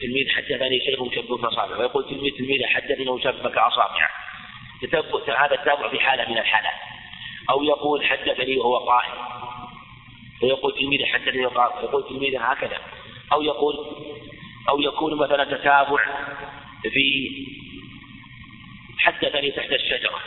[0.02, 4.10] تلميذ حدثني شيخ مشبك أصابعه ويقول تلميذ تلميذه حدثني وشبك أصابعه
[5.38, 6.74] هذا التابع في حالة من الحالات.
[7.50, 9.14] أو يقول حدثني وهو قائم
[10.40, 12.78] فيقول تلميذه حدثني وقال يقول تلميذه هكذا.
[13.34, 13.76] أو يقول
[14.70, 16.06] أو يكون مثلا تتابع
[16.84, 17.30] في
[18.98, 20.20] حدثني تحت الشجرة.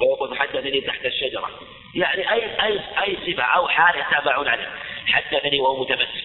[0.00, 1.50] ويقول حدثني تحت الشجرة.
[1.94, 4.68] يعني أي أي أي صفة أو حال يتابعون عليه
[5.06, 6.24] حدثني وهو متمسك.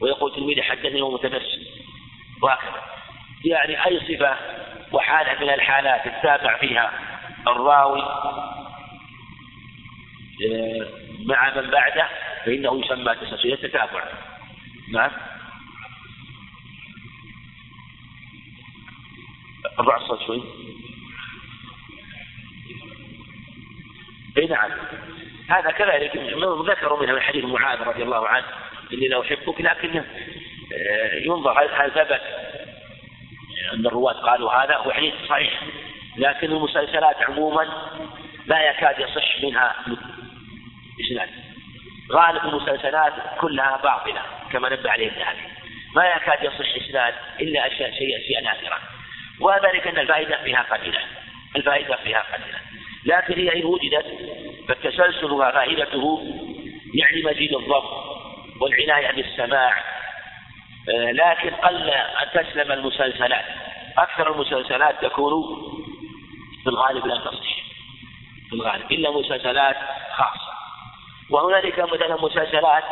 [0.00, 1.60] ويقول تلميذه حدثني وهو متمسك.
[2.42, 2.82] وهكذا.
[3.44, 4.36] يعني أي صفة
[4.92, 6.92] وحالة من الحالات التابع فيها
[7.48, 8.02] الراوي
[10.40, 10.86] آه،
[11.26, 12.08] مع من بعده
[12.44, 14.04] فإنه يسمى تسلسل التتابع.
[14.92, 15.10] نعم.
[19.78, 20.42] الصوت شوي.
[24.38, 24.70] اي نعم.
[25.48, 26.16] هذا كذلك
[26.68, 28.46] ذكروا منها من حديث معاذ رضي الله عنه
[28.92, 30.04] إني لا أحبك لكنه
[30.74, 32.20] آه، ينظر هل ثبت
[33.72, 35.60] أن الرواة قالوا هذا هو حديث صحيح
[36.16, 37.68] لكن المسلسلات عموما
[38.46, 39.74] لا يكاد يصح منها
[41.00, 41.28] إسناد
[42.12, 45.60] غالب المسلسلات كلها باطلة كما نبه عليه الذهبي
[45.96, 48.78] ما يكاد يصح إسناد إلا أشياء شيء أشياء نادرة
[49.40, 50.98] وذلك أن الفائدة فيها قليلة
[51.56, 52.58] الفائدة فيها قليلة.
[53.04, 54.06] لكن هي إن وجدت
[54.68, 56.22] فالتسلسل وفائدته
[56.94, 58.20] يعني مزيد الضبط
[58.60, 59.84] والعناية بالسماع.
[60.88, 63.44] آه، لكن قل أن تسلم المسلسلات.
[63.98, 65.32] أكثر المسلسلات تكون
[66.62, 67.56] في الغالب لا تصح.
[68.48, 68.92] في الغالب.
[68.92, 69.76] إلا مسلسلات
[70.12, 70.50] خاصة.
[71.30, 72.84] وهنالك مثلا مسلسلات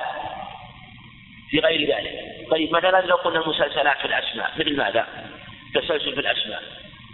[1.50, 2.48] في غير ذلك.
[2.50, 5.06] طيب مثلا لو قلنا المسلسلات في الأسماء مثل ماذا؟
[5.74, 6.62] تسلسل في الأسماء.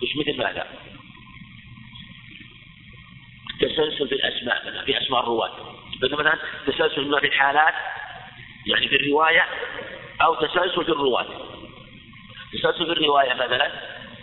[0.03, 0.67] وش مثل ماذا؟
[3.61, 5.51] تسلسل في الأسماء مثلا في أسماء الرواة.
[6.03, 7.75] مثلا تسلسل في الحالات
[8.67, 9.47] يعني في الرواية
[10.23, 11.27] أو تسلسل في الرواة.
[12.53, 13.71] تسلسل في الرواية مثلا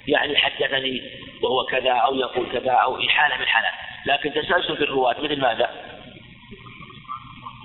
[0.08, 1.02] يعني حدثني
[1.41, 3.74] وهو كذا أو يقول كذا أو حالة من الحالات.
[4.06, 5.70] لكن تسلسل في الرواة مثل ماذا؟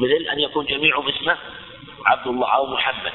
[0.01, 1.37] مثل أن يكون جميعهم اسمه
[2.07, 3.13] عبد الله أو محمد.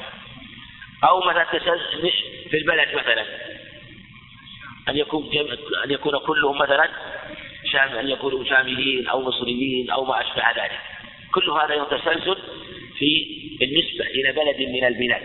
[1.04, 2.12] أو مثلا تسلسل
[2.50, 3.26] في البلد مثلا.
[4.88, 5.30] أن يكون
[5.84, 6.88] أن يكون كلهم مثلا
[7.72, 10.80] شام أن يكونوا شاميين أو مصريين أو ما أشبه ذلك.
[11.34, 12.36] كل هذا يتسلسل
[12.98, 13.26] في
[13.60, 15.22] بالنسبة إلى بلد من البلاد.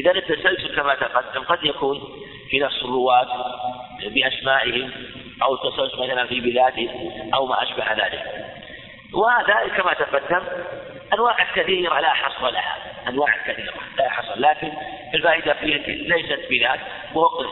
[0.00, 2.00] إذا التسلسل كما تقدم قد يكون
[2.50, 3.26] في نفس الرواة
[4.06, 4.90] بأسمائهم
[5.42, 8.22] أو التسلسل مثلا في بلادهم أو ما أشبه ذلك.
[9.12, 10.42] وهذا كما تقدم
[11.14, 12.76] أنواع كثيرة لا حصر لها.
[13.08, 14.38] أنواع كثيرة لا حصر.
[14.38, 14.72] لكن
[15.14, 16.80] الفائدة فيها ليست بذات.
[17.14, 17.44] وهو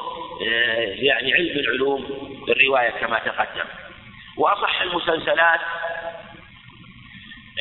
[0.43, 3.65] آه، يعني علم العلوم الرواية كما تقدم
[4.37, 5.61] وأصح المسلسلات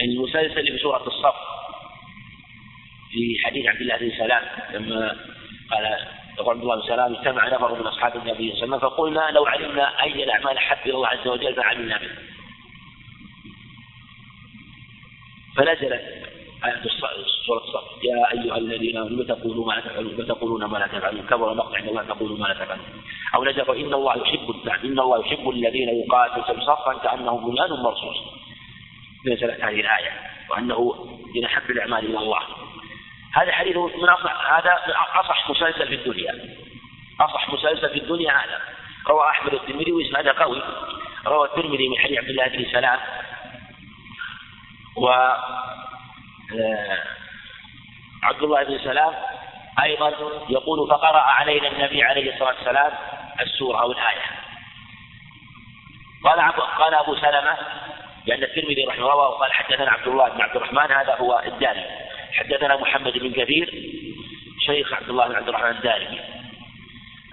[0.04, 1.36] المسلسل في سورة الصف
[3.12, 5.18] في حديث عبد الله بن سلام لما
[5.72, 8.80] قال يقول عبد الله بن سلام اجتمع نفر من أصحاب النبي صلى الله عليه وسلم
[8.80, 12.10] فقلنا لو علمنا أي الأعمال احب إلى الله عز وجل فعملنا به.
[15.58, 16.31] فنزلت
[16.66, 16.82] آية
[17.46, 21.28] سورة الصف يا أيها الذين آمنوا تقولوا ما لا تفعلون تقولون ما لا تفعلون.
[21.28, 22.86] كبر مقطع عند الله تقولوا ما لا تفعلون.
[23.36, 28.18] أو نزل إن الله يحب الدعم إن الله يحب الذين يقاتلون صفا كأنهم بنيان مرصوص.
[29.28, 30.12] نزلت هذه الآية
[30.50, 32.42] وأنه من أحب الأعمال إلى الله.
[33.34, 34.74] هذا حديث من أصح هذا
[35.16, 36.34] أصح مسلسل في الدنيا.
[37.22, 38.62] أصح مسلسل في الدنيا هذا.
[39.10, 40.62] روى أحمد الترمذي وإسناده قوي.
[41.28, 43.00] روى الترمذي من حديث عبد الله بن سلام.
[44.98, 45.08] و
[48.24, 49.14] عبد الله بن سلام
[49.84, 50.10] أيضا
[50.50, 52.92] يقول فقرأ علينا النبي عليه الصلاة والسلام
[53.42, 54.22] السورة أو الآية.
[56.24, 57.58] قال قال أبو سلمة
[58.26, 61.86] لأن الترمذي رحمه الله وقال حدثنا عبد الله بن عبد الرحمن هذا هو الدارمي.
[62.34, 63.70] حدثنا محمد بن كثير
[64.66, 66.20] شيخ عبد الله بن عبد الرحمن الدارمي.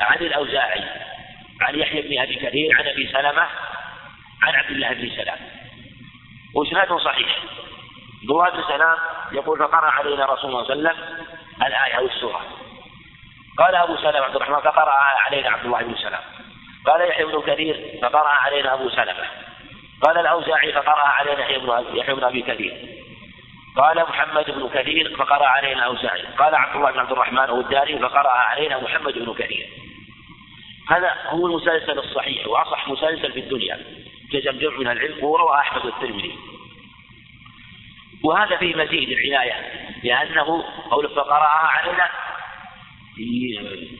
[0.01, 0.85] عن الأوزاعي
[1.61, 3.47] عن يحيى بن أبي كثير عن أبي سلمة
[4.43, 5.39] عن عبد الله بن سلام.
[6.55, 7.39] وإسناده صحيح.
[8.23, 8.99] عبد بن سلام
[9.33, 11.27] يقول فقرأ علينا رسول الله صلى الله عليه وسلم
[11.67, 12.41] الآية أو السورة.
[13.59, 14.95] قال أبو سلمة عبد الرحمن فقرأ
[15.27, 16.21] علينا عبد الله بن سلام
[16.87, 19.25] قال يحيى بن كثير فقرأ علينا أبو سلمة.
[20.03, 21.41] قال الأوزاعي فقرأ علينا
[21.95, 22.99] يحيى بن أبي كثير.
[23.77, 28.31] قال محمد بن كثير فقرأ علينا الأوزاعي قال عبد الله بن عبد الرحمن والداري فقرأ
[28.31, 29.69] علينا محمد بن كثير.
[30.89, 33.81] هذا هو المسلسل الصحيح وأصح مسلسل في الدنيا.
[34.33, 36.39] جزم جمع من العلم وروى أحمد الترمذي
[38.25, 39.55] وهذا فيه مزيد العناية
[40.05, 42.09] لأنه قول فقرأها علينا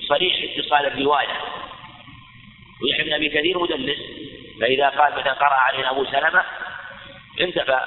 [0.09, 1.37] صريح اتصال الرواية
[2.83, 3.99] ويحيى بن أبي كثير مدلس
[4.61, 6.43] فإذا قال مثلا قرأ علينا أبو سلمة
[7.41, 7.81] انتفى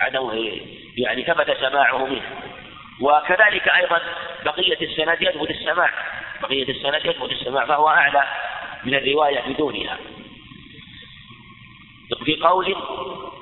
[0.00, 0.52] عنه
[0.96, 2.22] يعني ثبت سماعه منه.
[3.00, 4.00] وكذلك أيضا
[4.44, 5.90] بقية السند يثبت السماع
[6.42, 8.24] بقية السند يثبت السماع فهو أعلى
[8.84, 9.98] من الرواية بدونها.
[12.24, 12.76] في قول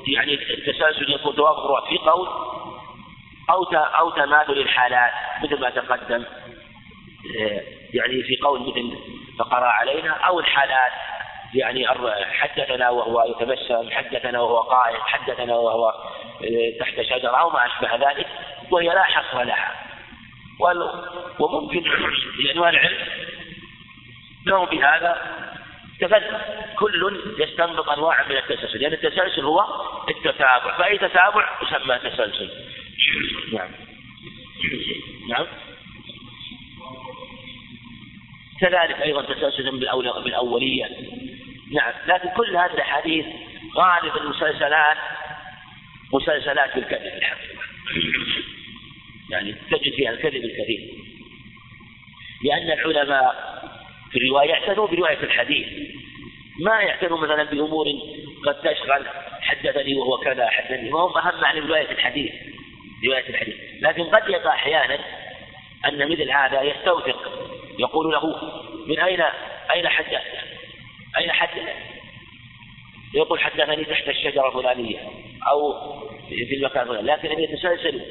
[0.09, 2.28] يعني التسلسل يكون توافق في قول
[3.50, 6.24] أو أو تماثل الحالات مثل ما تقدم
[7.94, 8.98] يعني في قول مثل
[9.38, 10.92] فقرأ علينا أو الحالات
[11.55, 11.88] يعني
[12.40, 18.26] حدثنا وهو يتبسم حدثنا وهو قائم حدثنا وهو آه، تحت شجرة أو ما أشبه ذلك
[18.70, 19.72] وهي لا حصر لها.
[21.40, 21.84] وممكن
[22.44, 23.07] لأنواع العلم
[24.46, 25.42] لهم بهذا
[26.03, 26.30] تفلت
[26.76, 29.64] كل يستنبط أنواع من التسلسل لأن التسلسل هو
[30.09, 32.50] التتابع فأي تتابع يسمى تسلسل.
[33.53, 33.70] نعم.
[35.28, 35.46] نعم.
[38.61, 39.80] كذلك أيضا تسلسل
[40.24, 40.88] بالأولية.
[41.72, 41.92] نعم.
[42.07, 43.26] لكن كل هذه الأحاديث
[43.76, 44.96] غالب المسلسلات
[46.12, 47.03] مسلسلات بالكذب.
[47.03, 47.62] الحقيقة
[49.30, 50.90] يعني تجد فيها الكذب الكثير.
[52.44, 53.51] لأن العلماء
[54.13, 55.67] في الرواية يعتنوا برواية الحديث.
[56.61, 57.87] ما يعتنوا مثلا بأمور
[58.47, 59.07] قد تشغل
[59.41, 60.91] حدثني وهو كذا حدثني.
[60.91, 62.33] ما هم أهم عن رواية الحديث
[63.07, 63.55] رواية الحديث.
[63.81, 64.99] لكن قد يقع أحيانا
[65.89, 67.49] أن مثل هذا يستوثق
[67.79, 68.37] يقول له
[68.87, 69.21] من أين
[69.75, 70.23] أين حدث
[71.19, 71.69] أين حدث
[73.15, 74.99] يقول حدثني تحت الشجرة الفلانية
[75.51, 75.73] أو
[76.29, 77.07] في المكان الفلاني.
[77.07, 78.03] لكن أن يتسلسل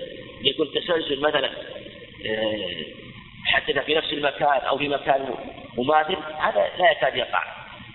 [0.41, 1.52] يقول تسلسل مثلا
[2.26, 2.86] آه،
[3.52, 5.36] حدث في نفس المكان أو في مكان
[5.78, 7.43] مماثل هذا لا يكاد يقع.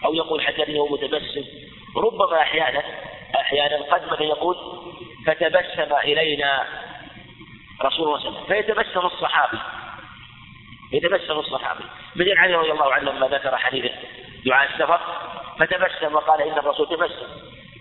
[0.04, 1.44] أو يقول حدثني هو متبسم.
[1.96, 2.82] ربما أحيانا
[3.40, 4.56] أحيانا قد مثلا يقول؟
[5.26, 6.64] فتبسم إلينا
[7.82, 8.62] رسول الله صلى الله عليه وسلم.
[8.62, 9.58] فيتبسم الصحابي.
[10.92, 11.84] يتبسم الصحابي.
[12.16, 13.92] مثل علي رضي الله عنه لما ذكر حديث
[14.46, 15.00] دعاء السفر
[15.58, 17.26] فتبسم وقال إن الرسول تبسم.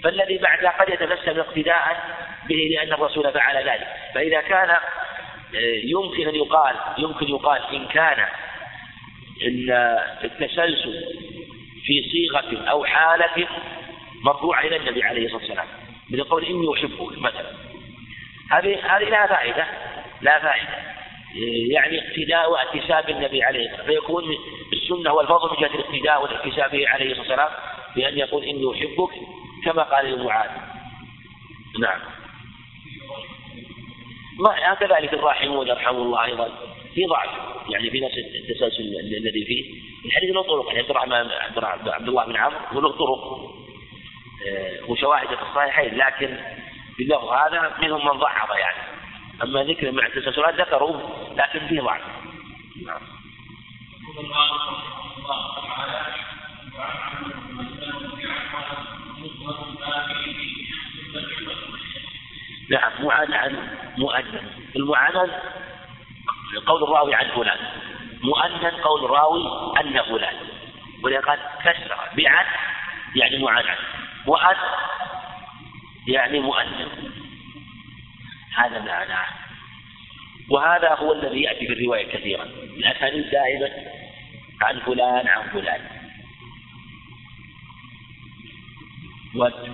[0.04, 1.98] فالذي بعدها قد يتبسم اقتداء
[2.50, 3.88] به لأن الرسول فعل ذلك.
[4.14, 4.78] فإذا كان
[5.84, 8.26] يمكن أن يقال يمكن يقال إن كان
[9.47, 9.72] إن
[10.24, 11.03] التسلسل
[11.86, 13.47] في صيغة أو حالة
[14.24, 15.68] مرفوعة إلى النبي عليه الصلاة والسلام
[16.10, 17.51] من قول إني أحبك مثلا.
[18.51, 19.66] هذه هذه لا فائدة
[20.22, 20.95] لا فائدة.
[21.72, 24.01] يعني اقتداء واحتساب النبي عليه الصلاة والسلام.
[24.01, 24.24] فيكون
[24.74, 27.49] السنة والفضل من جهة الاقتداء والاحتساب عليه الصلاة والسلام
[27.95, 29.12] بأن يقول إني أحبك
[29.66, 30.49] كما قال لمعاذ
[31.80, 31.99] نعم.
[34.76, 36.50] كذلك الراحمون يرحم الله أيضا
[36.94, 37.30] في ضعف
[37.70, 38.82] يعني في نفس التسلسل
[39.18, 39.86] الذي فيه.
[40.06, 40.88] الحديث له طرق يعني
[41.88, 43.52] عبد الله بن عمرو وله طرق
[44.48, 46.38] آه، وشواهد في الصحيحين لكن
[46.98, 48.96] باللفظ هذا منهم من ضعف يعني.
[49.44, 51.00] أما ذكر مع التسلسلات ذكروا
[51.38, 52.02] لكن فيه ضعف.
[52.86, 53.02] نعم.
[62.70, 64.49] نعم معنعن مؤنن.
[64.76, 65.32] المعنن
[66.66, 67.57] قول الراوي عن فلان.
[68.24, 69.43] مؤنن قول الراوي
[69.82, 70.36] أن فلان.
[71.03, 72.45] ولقد كسر بعن
[73.16, 73.78] يعني معنعن
[74.28, 74.55] وأن
[76.07, 77.11] يعني مؤنن.
[78.55, 79.26] هذا معناه.
[80.49, 82.43] وهذا هو الذي يأتي في الرواية كثيرا.
[82.78, 83.70] الأسانيد دائما
[84.61, 85.82] عن فلان عن فلان.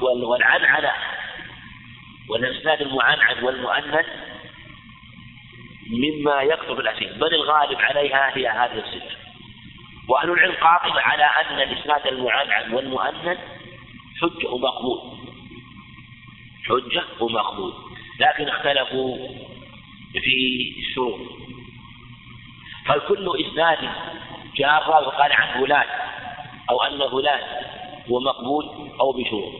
[0.01, 0.91] والعنعنة
[2.31, 4.05] والإسناد المعنعن والمؤنث
[5.91, 6.41] مما
[6.75, 7.17] في الأسئلة.
[7.17, 9.15] بل الغالب عليها هي هذه الصفة
[10.09, 13.37] وأهل العلم قاطب على أن الإسناد المعنعن والمؤنث
[14.21, 14.99] حجة ومقبول.
[16.65, 17.73] حجة ومقبول.
[18.19, 19.27] لكن اختلفوا
[20.13, 21.19] في الشروط.
[22.85, 23.77] فالكل إسناد
[24.55, 25.85] جاء الراوي وقال عن فلان
[26.69, 27.39] أو أن فلان
[28.11, 28.65] هو مقبول
[29.01, 29.53] أو بشروط.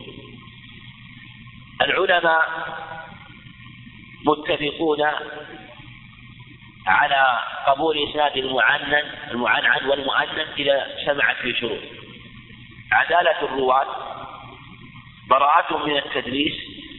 [1.80, 2.48] العلماء
[4.26, 5.10] متفقون
[6.86, 11.80] على قبول إسناد المعنن المعنعن والمؤنن إذا سمعت في شروط.
[12.92, 13.86] عدالة الرواة
[15.30, 16.54] براءة من التدليس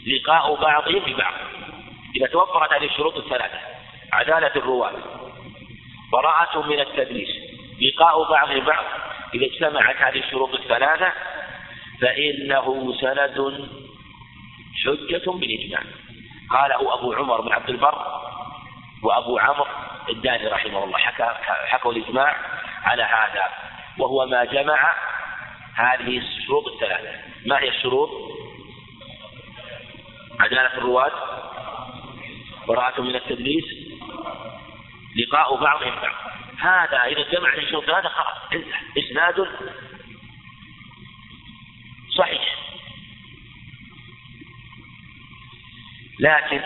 [0.07, 1.34] لقاء بعضهم ببعض
[2.15, 3.59] إذا توفرت هذه الشروط الثلاثة
[4.13, 4.93] عدالة الرواة
[6.11, 7.30] براءة من التدليس
[7.82, 8.86] لقاء بعضهم بعض.
[9.34, 11.13] إذا اجتمعت هذه الشروط الثلاثة
[12.01, 13.69] فإنه سند
[14.86, 15.84] حجة بالإجماع
[16.49, 18.21] قاله أبو عمر بن عبد البر
[19.03, 19.65] وأبو عمرو
[20.09, 20.97] الداني رحمه الله.
[20.97, 21.36] حكى
[21.67, 22.36] حكوا الإجماع
[22.84, 23.49] على هذا.
[23.97, 24.95] وهو ما جمع
[25.75, 27.11] هذه الشروط الثلاثة.
[27.45, 28.09] ما هي الشروط؟
[30.39, 31.11] عدالة الرواة
[32.67, 33.65] براءة من التدليس
[35.15, 36.15] لقاء بعضهم بعض.
[36.59, 38.63] هذا إذا جمع الشروط هذا خلاص
[38.97, 39.47] إسناد
[42.17, 42.62] صحيح.
[46.24, 46.61] لكن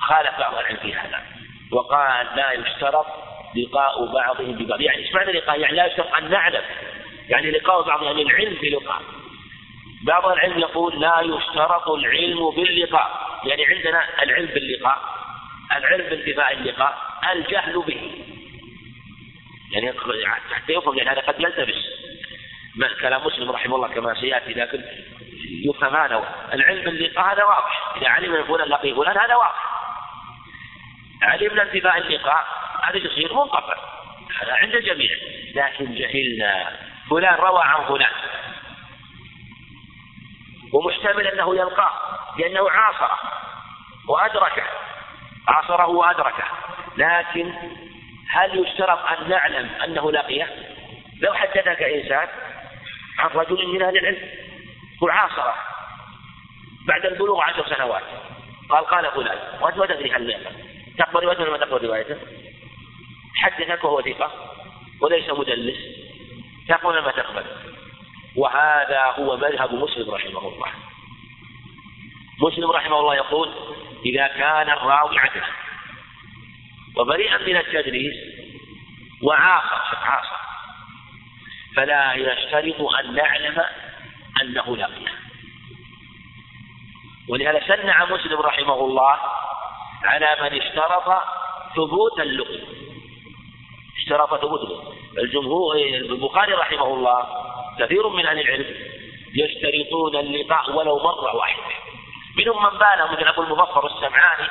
[0.00, 1.22] خالف بعض العلم في هذا
[1.72, 3.06] وقال لا يشترط
[3.56, 4.80] لقاء بعضهم ببعض.
[4.80, 6.62] يعني إيش معنى لقاء؟ يعني لا يشترط أن نعلم.
[7.28, 9.02] يعني لقاء بعض أهل العلم بلقاء.
[10.02, 13.38] بعض العلم يقول لا يشترط العلم باللقاء.
[13.44, 14.98] يعني عندنا العلم باللقاء
[15.76, 16.98] العلم بانتفاء اللقاء
[17.32, 18.24] الجهل به.
[19.72, 19.92] يعني
[20.54, 21.96] حتى يفهم يعني هذا قد يلتبس.
[23.00, 24.84] كلام مسلم رحمه الله كما سيأتي لكن
[25.82, 27.96] هذا العلم باللقاء هذا واضح.
[27.96, 29.64] إذا علم فلان لقي فلان هذا واضح.
[31.22, 32.46] علمنا انتفاء اللقاء
[32.82, 33.76] هذا يصير منقطع.
[34.42, 35.10] هذا عند الجميع.
[35.54, 36.76] لكن جهلنا.
[37.10, 38.12] فلان روى عن فلان.
[40.72, 41.90] ومحتمل أنه يلقاه
[42.38, 43.18] لأنه عاصره
[44.08, 44.62] وأدركه.
[45.48, 46.44] عاصره وأدركه.
[46.96, 47.52] لكن
[48.30, 50.48] هل يشترط أن نعلم أنه لقيه؟
[51.20, 52.28] لو حدثك إنسان
[53.18, 54.45] عن رجل من أهل العلم.
[55.02, 55.54] وعاصره
[56.86, 58.02] بعد البلوغ عشر سنوات.
[58.70, 60.46] قال قال فلان وأنت ما تدري هل
[60.98, 62.16] تقبل روايته ولا ما تقبل روايته
[63.34, 64.32] حدثك وهو ثقة
[65.00, 65.76] وليس مدلس
[66.68, 67.44] تقبل ولا ما تقبل؟
[68.36, 70.68] وهذا هو مذهب مسلم رحمه الله.
[72.40, 73.52] مسلم رحمه الله يقول
[74.06, 75.46] إذا كان الراوي عدلا
[76.96, 78.14] وبريئا من التدريس
[79.22, 80.36] وعاصر عاصر
[81.76, 83.62] فلا يشترط أن نعلم
[84.42, 85.12] أنه لقيه
[87.28, 89.16] ولهذا شنع مسلم رحمه الله
[90.04, 91.22] على من اشترط
[91.76, 92.60] ثبوت اللقي
[93.98, 94.60] اشترط ثبوت
[95.18, 97.26] الجمهور البخاري رحمه الله
[97.78, 98.66] كثير من أهل العلم
[99.34, 101.62] يشترطون اللقاء ولو مرة واحدة.
[102.36, 104.48] منهم من بالغ مثل أبو المظفر السمعاني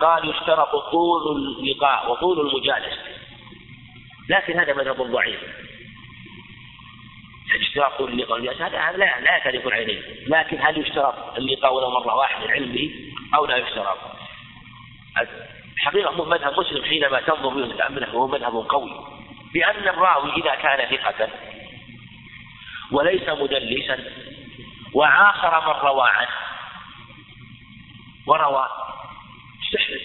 [0.00, 3.02] قال يشترط طول اللقاء وطول المجالسة.
[4.28, 5.40] لكن هذا مذهب ضعيف.
[7.54, 9.72] اشتراط اللقاء هذا لا لا يكاد يكون
[10.26, 12.90] لكن هل يشترط اللقاء ولو مرة واحدة العلم به؟
[13.34, 13.98] أو لا يشترط
[15.78, 18.90] حقيقة مذهب مسلم حينما تنظر به وتتأمله هو مذهب قوي.
[19.54, 21.28] بأن الراوي إذا كان ثقة
[22.92, 23.98] وليس مدلسا
[24.94, 26.28] وعاصر من روى عنه
[28.26, 28.68] وروى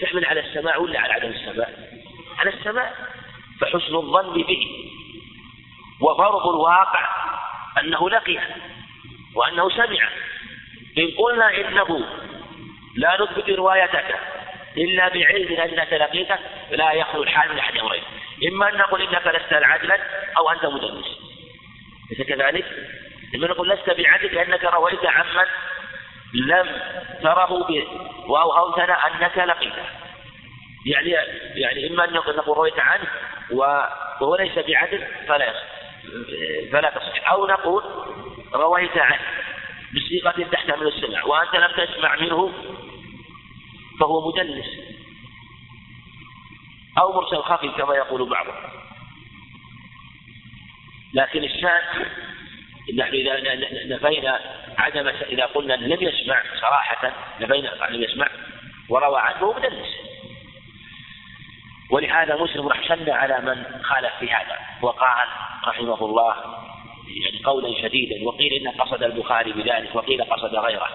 [0.00, 1.68] تحمل على السماع ولا على عدم السماع؟
[2.38, 2.92] على السماع.
[3.60, 4.66] فحسن الظن به
[6.00, 7.31] وفرض الواقع
[7.80, 8.56] أنه لقيه
[9.34, 10.08] وأنه سمع.
[10.98, 12.06] إن قلنا إنه
[12.96, 14.18] لا نثبت روايتك
[14.76, 16.38] إلا بعلم أنك لقيته
[16.70, 18.02] لا يخلو الحال من أحد أمرين.
[18.48, 19.98] إما أن نقول إنك لست عدلا
[20.38, 21.06] أو أنت مدلس.
[22.10, 22.64] ليس كذلك؟
[23.34, 25.46] إما نقول لست بعدل لأنك رويت عمن
[26.34, 26.68] لم
[27.22, 27.66] تره
[28.26, 29.84] وأوهمتنا أنك لقيته
[30.86, 31.10] يعني
[31.54, 33.04] يعني إما أن نقول رويت عنه
[33.50, 35.81] وهو ليس بعدل فلا يصح
[36.72, 37.30] فلا تصح.
[37.30, 37.82] أو نقول
[38.54, 39.20] رويت عنه
[39.94, 42.52] بصيغة تحتمل السمع وأنت لم تسمع منه
[44.00, 44.66] فهو مدلس
[46.98, 48.82] أو مرسل خفي كما يقول بعضهم
[51.14, 52.06] لكن الشاذ
[52.94, 53.40] نحن إذا
[53.86, 54.40] نفينا
[54.78, 58.28] عدم إذا قلنا لم يسمع صراحة نفينا لم يسمع
[58.88, 60.11] وروى عنه مدلس.
[61.92, 64.58] ولهذا مسلم رحشن على من خالف في هذا.
[64.82, 65.28] وقال
[65.66, 66.34] رحمه الله
[67.24, 70.88] يعني قولا شديدا وقيل إن قصد البخاري بذلك وقيل قصد غيره.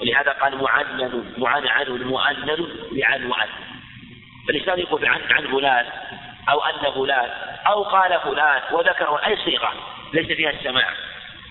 [0.00, 3.48] ولهذا قال معنن معنعن مؤنن لعن وعن.
[4.46, 5.86] فالإنسان يقول عن عن فلان
[6.48, 7.30] أو أن فلان
[7.66, 9.72] أو قال فلان وذكر أي صيغة
[10.12, 10.88] ليس فيها السماع.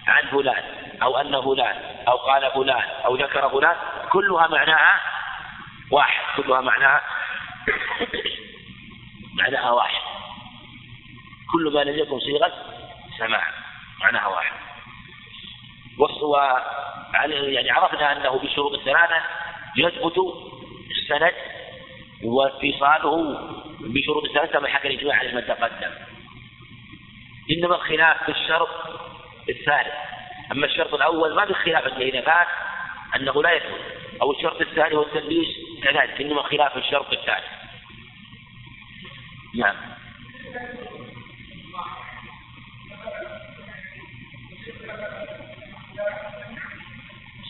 [0.07, 0.63] عن فلان
[1.03, 1.75] أو أن فلان
[2.07, 3.75] أو قال فلان أو ذكر فلان
[4.11, 5.01] كلها معناها
[5.91, 7.01] واحد كلها معناها
[9.33, 10.01] معناها واحد.
[11.51, 12.53] كل ما لم يكن صيغة
[13.17, 13.53] سماع
[13.99, 14.55] معناها واحد.
[17.53, 19.23] يعني عرفنا أنه بشروط الثلاثة
[19.77, 20.17] يثبت
[20.91, 21.33] السند
[22.23, 23.39] واتصاله
[23.79, 25.91] بشروط الثلاثة كما حكى الإجماع على ما تقدم.
[27.51, 28.69] إنما الخلاف في الشرط
[29.49, 29.93] الثالث.
[30.51, 32.47] أما الشرط الأول ما في خلاف إذا فات
[33.15, 34.06] أنه لا يثبت.
[34.21, 35.47] أو الشرط الثاني والتلبيس
[35.83, 37.45] كذلك إنما خلاف الشرط الثالث
[39.55, 39.75] نعم.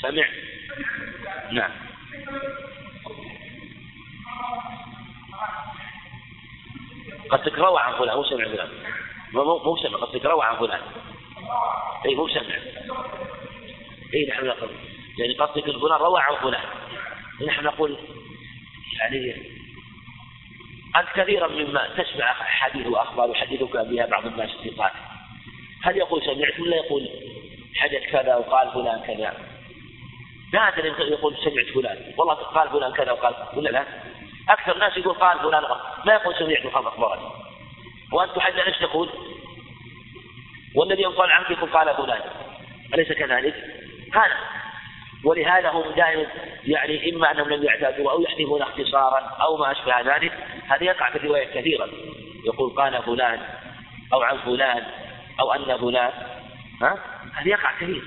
[0.01, 0.28] سمع
[1.51, 1.72] نعم.
[7.30, 8.15] قد تكروى عن فلان.
[8.15, 8.70] مو سمع فلان.
[9.34, 9.97] مو سمع.
[9.97, 10.82] قد تكروى عن فلان.
[12.05, 12.55] اي مو سمع.
[14.13, 14.97] اي نحن نقول.
[15.20, 16.63] يعني قصدك فلان روى عن فلان
[17.47, 17.97] نحن نقول
[18.99, 19.36] يعني
[20.95, 24.91] أنت كثيرا مما تسمع حديث وأخبار يحدثك بها بعض الناس الثقات.
[25.84, 27.09] هل يقول سمعت ولا يقول
[27.76, 29.34] حدث كذا وقال فلان كذا؟
[30.53, 32.13] نادر يقول سمعت فلان.
[32.18, 33.86] والله قال فلان كذا وقال ولا لا؟
[34.49, 35.63] أكثر الناس يقول قال فلان
[36.05, 37.20] ما يقول سمعت خمس مرات
[38.13, 39.09] وأنت تحدث إيش تقول؟
[40.76, 42.22] والذي ينقل عنك يقول قال فلان.
[42.93, 43.55] أليس كذلك؟
[44.13, 44.32] قال
[45.24, 46.26] ولهذا هم دائما
[46.63, 50.32] يعني إما أنهم لم يعتادوا أو يحذفون اختصارا أو ما أشبه ذلك
[50.68, 51.88] هذا يقع في الرواية كثيرا.
[52.45, 53.39] يقول قال فلان
[54.13, 54.84] أو عن فلان
[55.39, 56.11] أو أن فلان
[56.82, 56.97] ها؟
[57.34, 58.03] هذا يقع كثير.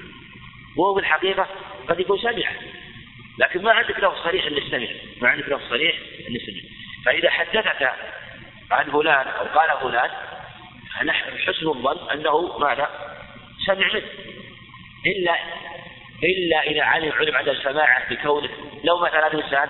[0.76, 1.46] وهو في الحقيقة
[1.88, 2.50] قد يكون سمع
[3.38, 4.88] لكن ما عندك لفظ صريح أن سمع.
[5.22, 5.96] ما عندك لفظ صريح
[6.28, 6.60] أن سمع.
[7.06, 7.92] فإذا حدثك
[8.70, 10.10] عن فلان أو قال فلان
[10.94, 12.88] فنحن حسن الظن أنه ماذا؟
[13.66, 14.06] سمع منه.
[15.06, 15.36] إلا
[16.24, 18.48] إلا إذا علم علم عدم سماعه بكونه.
[18.84, 19.68] لو مثلا إنسان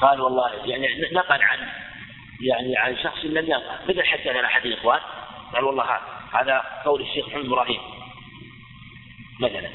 [0.00, 1.58] قال والله يعني نقل عن
[2.40, 5.00] يعني عن شخص لم ينقل مثل حدثنا أحد الإخوان
[5.54, 7.80] قال والله هذا هذا قول الشيخ محمد إبراهيم
[9.40, 9.70] مثلا.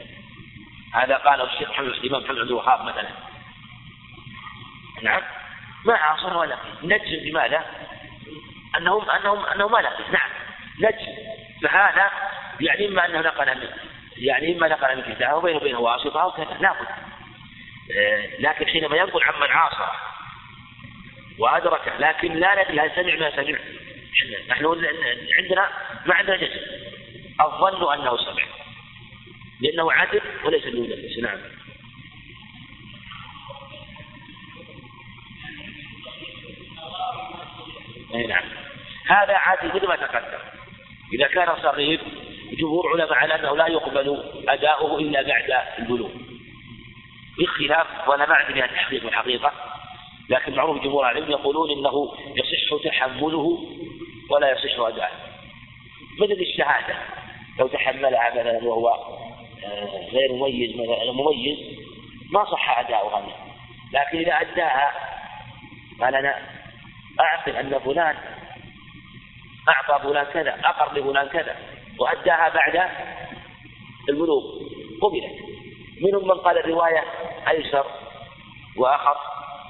[0.93, 3.09] هذا قاله الشيخ محمد الإمام محمد عبد الوهاب مثلا.
[5.01, 5.21] نعم.
[5.85, 7.65] ما عاصر ولا نجم بماذا؟
[8.77, 10.29] أنهم أنهم أنه ما لقي نعم.
[10.79, 11.13] نجم
[11.61, 12.11] فهذا
[12.59, 13.67] يعني إما أنه نقل من
[14.19, 16.87] يعني إما نقل من كتابه وبينه وبينه واسطة أو كذا لابد.
[17.97, 19.91] آه، لكن حينما ينقل عمن عاصره
[21.39, 23.59] وأدركه لكن لا ندري هل سمع ما سمع.
[24.49, 24.65] نحن
[25.37, 25.69] عندنا
[26.05, 26.59] ما عندنا جزم
[27.41, 28.43] الظن أنه سمع.
[29.61, 31.39] لأنه عدل وليس بمدلس نعم.
[38.27, 38.43] نعم.
[39.07, 40.39] هذا عادي مثل ما تقدم.
[41.13, 41.99] إذا كان صغير
[42.53, 46.09] جمهور علماء على أنه لا يقبل أداؤه إلا بعد البلوغ.
[47.39, 49.51] بخلاف وأنا ما عندي بها تحقيق الحقيقة
[50.29, 53.59] لكن معروف جمهور العلم يقولون إنه يصح تحمله
[54.29, 55.17] ولا يصح أداؤه
[56.21, 56.95] مثل الشهادة
[57.59, 58.87] لو تحملها مثلا وهو
[59.65, 61.57] آه، غير مميز مثلا مميز
[62.31, 63.23] ما صح أداؤها
[63.93, 64.91] لكن إذا أداها
[66.01, 66.35] قال أنا
[67.19, 68.15] أعقل أن فلان
[69.69, 71.55] أعطى فلان كذا أقر لفلان كذا.
[71.99, 72.89] وأداها بعد
[74.09, 74.43] البلوغ
[75.01, 75.47] قبلت.
[76.01, 77.03] منهم من قال الرواية
[77.47, 77.85] أيسر
[78.77, 79.17] وأخف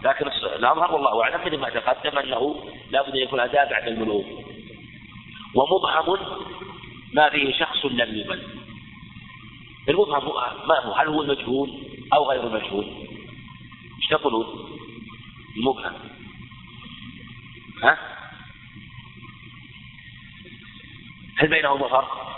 [0.03, 2.55] لكن الأظهر والله أعلم مثل ما تقدم أنه
[2.89, 4.23] لابد أن يكون أداء بعد البلوغ
[5.55, 6.17] ومبهم
[7.13, 8.41] ما فيه شخص لم يبن
[9.89, 10.25] المبهم
[10.67, 11.69] ما هو؟ هل هو المجهول
[12.13, 12.85] أو غير المجهول؟
[13.97, 14.69] إيش تقولون؟
[15.57, 15.93] المبهم.
[17.83, 18.16] ها؟
[21.37, 22.37] هل بينهما فرق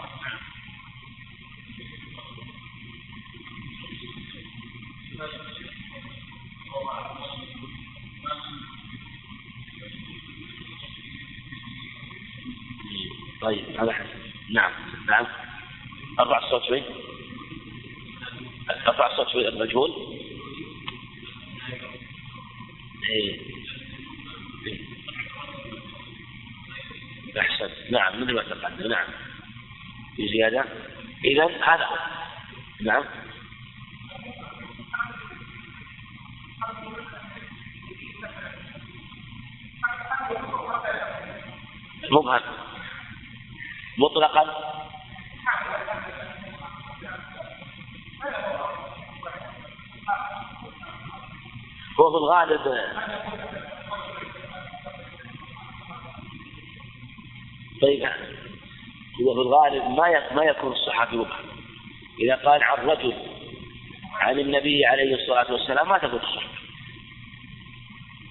[13.42, 14.20] طيب هذا حسن.
[14.54, 14.72] نعم.
[15.08, 15.26] نعم.
[16.20, 16.84] ارفع الصوت شوي.
[18.88, 19.92] ارفع الصوت شوي المجهول.
[23.10, 23.40] إيه.
[27.40, 27.69] أحسن.
[27.92, 29.08] نعم مثل ما تقدم نعم.
[30.16, 30.66] في زيادة؟
[31.26, 31.88] إذا هذا.
[32.82, 33.04] نعم.
[42.12, 42.42] مبهم
[43.98, 44.70] مطلقا.
[52.00, 52.62] هو في الغالب
[57.82, 58.04] طيب
[59.22, 61.46] هو في الغالب ما ما يكون الصحابي مبهم
[62.20, 63.14] إذا قال عن رجل
[64.20, 66.60] عن النبي عليه الصلاة والسلام ما تقول الصحابي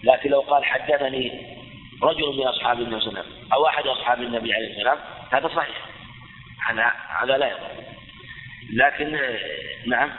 [0.05, 1.33] لكن لو قال حدثني
[2.03, 4.99] رجل من أصحاب النبي صلى الله عليه وسلم أو أحد أصحاب النبي عليه السلام
[5.33, 5.89] هذا صحيح.
[6.69, 6.93] هذا
[7.23, 7.71] هذا لا يضر.
[8.73, 9.19] لكن
[9.87, 10.11] نعم.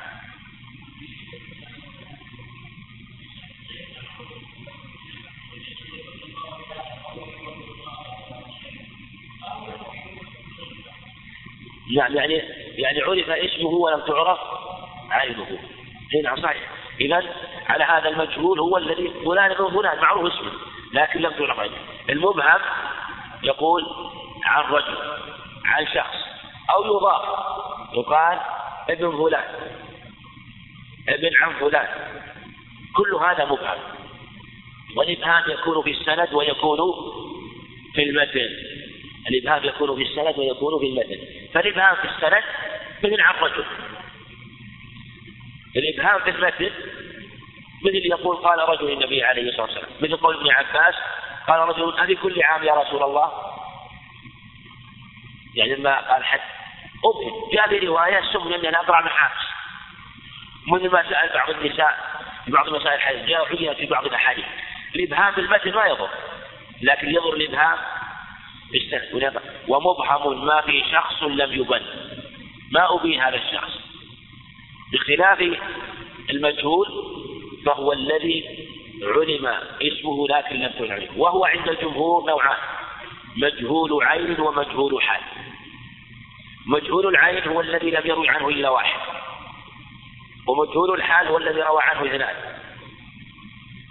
[11.96, 12.34] نعم يعني
[12.78, 14.40] يعني عرف اسمه ولم تعرف
[15.12, 15.60] عينه.
[16.24, 16.72] نعم صحيح.
[17.02, 17.24] إذا
[17.68, 20.52] على هذا المجهول هو الذي فلان ابن فلان معروف اسمه
[20.94, 21.76] لكن لم تعرف عينه.
[22.10, 22.60] المبهم
[23.44, 23.86] يقول
[24.46, 24.98] عن رجل
[25.66, 26.16] عن شخص
[26.76, 27.22] أو يضاف
[27.94, 28.40] يقال
[28.90, 29.44] ابن فلان
[31.10, 31.88] ابن عن فلان.
[32.96, 33.80] كل هذا مبهم.
[34.98, 36.78] والإبهام يكون في السند ويكون
[37.96, 38.50] في المتن.
[39.30, 41.39] الإبهام يكون في السند ويكون في المتن.
[41.54, 42.44] فالإبهام في السند
[43.04, 43.66] مثل عن رجل
[45.76, 46.72] الإبهام في المتن
[47.86, 49.90] مثل يقول قال رجل النبي عليه الصلاة والسلام.
[50.02, 50.96] مثل قول ابن عباس
[51.48, 53.32] قال رجل أبي كل عام يا رسول الله.
[55.56, 56.40] يعني لما قال حد
[57.06, 59.46] أبهم جاء في رواية سمي أن أقرع من حافظ
[60.68, 64.46] منذ ما سأل بعض النساء في بعض مسائل الحديث جاء في بعض الأحاديث.
[64.96, 66.10] الإبهام في المتن ما يضر.
[66.82, 67.78] لكن يضر الإبهام
[69.68, 71.82] ومبهم ما في شخص لم يبن.
[72.72, 73.72] ما أبين هذا الشخص.
[74.94, 75.60] بخلاف
[76.30, 76.88] المجهول
[77.66, 78.68] فهو الذي
[79.02, 79.46] علم
[79.82, 82.58] اسمه لكن لم تعلم وهو عند الجمهور نوعان.
[83.38, 85.22] مجهول عين ومجهول حال.
[86.68, 89.00] مجهول العين هو الذي لم يروي عنه إلا واحد.
[90.48, 92.36] ومجهول الحال هو الذي روى عنه إثنان.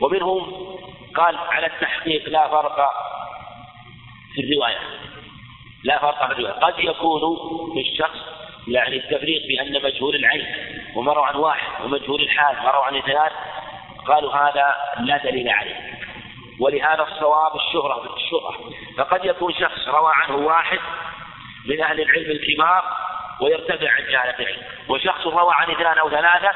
[0.00, 0.68] ومنهم
[1.14, 3.07] قال على التحقيق لا فرق
[4.40, 4.78] في الرواية.
[5.84, 6.52] لا فرق في الرواية.
[6.52, 7.20] قد يكون
[7.74, 8.18] في الشخص
[8.68, 10.46] يعني التفريق بأن مجهول العين
[10.96, 13.30] ومروا عن واحد ومجهول الحال مروا عن اثنان
[14.06, 15.98] قالوا هذا لا دليل عليه.
[16.60, 18.54] ولهذا الصواب الشهرة الشهرة
[18.96, 20.78] فقد يكون شخص روى عنه واحد
[21.66, 22.84] من أهل العلم الكبار
[23.40, 26.50] ويرتفع عن جهالة العلم وشخص روى عن اثنان أو ثلاثة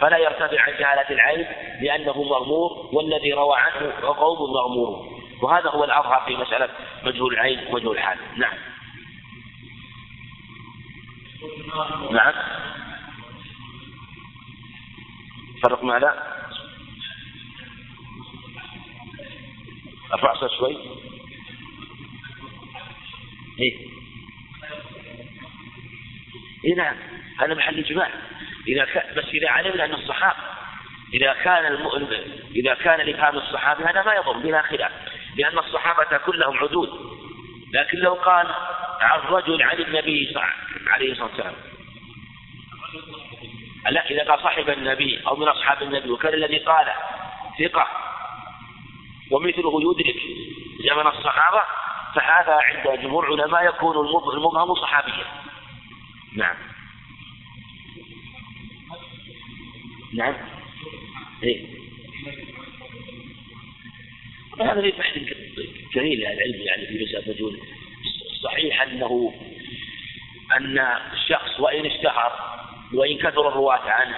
[0.00, 1.46] فلا يرتفع عن جهالة العين
[1.80, 6.68] لأنه مغمور والذي روى عنه قوم مغمور وهذا هو الأظهر في مسألة
[7.04, 8.18] مجهول العين ومجهول الحال.
[8.36, 8.54] نعم.
[12.10, 12.34] نعم.
[15.62, 16.36] فرق ماذا؟
[20.12, 20.76] أرفع صوت شوي.
[23.60, 23.86] إيه.
[26.64, 26.96] اي نعم.
[27.40, 28.10] هذا محل إجماع.
[28.68, 30.56] إذا كان بس إذا علمنا أن الصحابة
[31.14, 32.08] إذا كان الم...
[32.56, 34.92] إذا كان الابهام الصحابي هذا ما يضر بلا خلاف.
[35.36, 36.88] لأن الصحابة كلهم عدود
[37.72, 38.46] لكن لو قال
[39.00, 40.34] عن رجل عن النبي
[40.86, 41.54] عليه الصلاه والسلام
[43.90, 46.86] لا إذا قال صاحب النبي أو من أصحاب النبي وكان الذي قال
[47.58, 47.86] ثقة
[49.30, 50.16] ومثله يدرك
[50.90, 51.62] زمن الصحابة
[52.14, 53.96] فهذا عند جمهور علماء يكون
[54.34, 55.24] المبهم صحابيا.
[56.36, 56.56] نعم.
[60.14, 60.34] نعم.
[61.42, 61.85] إيه.
[64.60, 65.12] هذا في بحث
[65.90, 67.60] كثير للعلم يعني في مسألة مجهول
[68.42, 69.34] صحيح أنه
[70.56, 70.78] أن
[71.12, 72.32] الشخص وإن اشتهر
[72.94, 74.16] وإن كثر الرواة عنه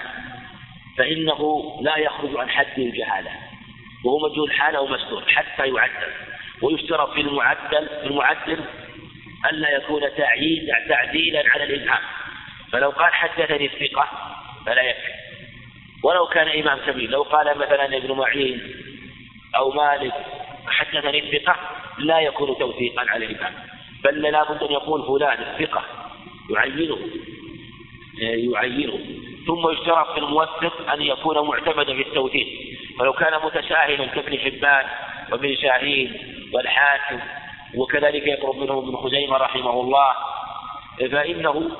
[0.97, 3.31] فإنه لا يخرج عن حد الجهالة.
[4.05, 6.13] وهو مجهول حاله ومستور حتى يعدل.
[6.61, 8.59] ويشترط في المعدل في المعدل
[9.51, 12.01] ألا يكون تعيين تعديلا على الإبهام
[12.71, 14.09] فلو قال حدثني الثقة
[14.65, 15.11] فلا يكفي.
[16.03, 18.61] ولو كان إمام كبير لو قال مثلا ابن معين
[19.55, 20.13] أو مالك
[20.67, 21.55] حدثني الثقة
[21.97, 23.53] لا يكون توثيقا على الإمام
[24.03, 25.83] بل لابد أن يقول فلان الثقة.
[26.49, 26.97] يعينه.
[28.21, 28.99] يعينه.
[29.47, 32.47] ثم يشترط في الموثق أن يكون معتمدا في التوثيق.
[32.99, 34.85] فلو كان متساهلا كابن حبان
[35.31, 36.17] وابن شاهين
[36.53, 37.19] والحاكم
[37.75, 40.13] وكذلك يقرب منه ابن خزيمة رحمه الله
[41.11, 41.71] فإنه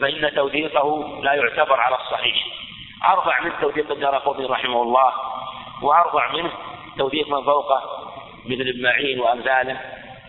[0.00, 2.46] فإن توثيقه لا يعتبر على الصحيح.
[3.08, 5.12] أرفع من توثيق الدار رحمه الله
[5.82, 6.52] وأرفع منه
[6.98, 7.82] توثيق من فوقه
[8.46, 9.80] مثل ابن معين وأمثاله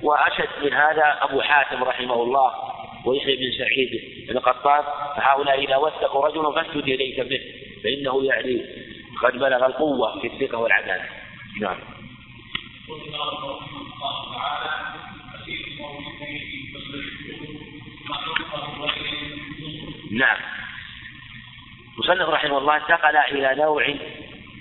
[0.04, 2.52] وأشد من هذا أبو حاتم رحمه الله
[3.06, 3.90] ويحيى بن سعيد
[4.30, 4.84] بن قطان.
[5.18, 7.40] فهؤلاء إذا وثقوا رجلا فاسجد إليك به
[7.84, 8.66] فإنه يعني
[9.24, 11.06] قد بلغ القوة في الثقة والعدالة.
[11.62, 11.78] نعم.
[20.12, 20.38] نعم.
[21.98, 23.88] مصنف رحمه الله انتقل إلى نوع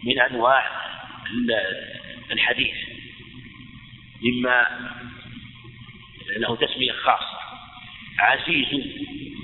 [0.05, 0.71] من أنواع
[2.33, 2.75] الحديث
[4.23, 4.67] مما
[6.37, 7.39] له تسمية خاصة.
[8.19, 8.67] عزيز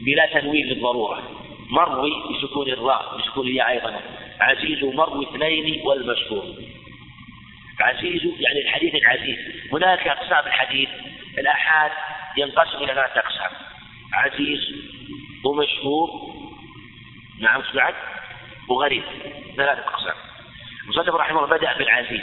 [0.07, 4.01] بلا تنوين للضرورة مروي بسكون الراء بسكون الياء أيضا.
[4.41, 6.45] عزيز مروي اثنين والمشهور.
[7.81, 9.39] عزيز يعني الحديث العزيز.
[9.73, 10.89] هناك أقسام الحديث
[11.39, 11.91] الآحاد
[12.39, 13.51] ينقسم إلى ثلاثة أقسام.
[14.13, 14.61] عزيز
[15.45, 16.09] ومشهور.
[17.41, 17.95] نعم بعد
[18.69, 19.03] وغريب
[19.57, 20.15] ثلاثة أقسام.
[20.85, 22.23] المصنف رحمه الله بدأ بالعزيز.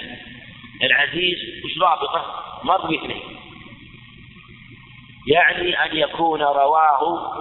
[0.84, 3.40] العزيز وش رابطه؟ مروي اثنين
[5.28, 7.32] يعني أن يكون رواه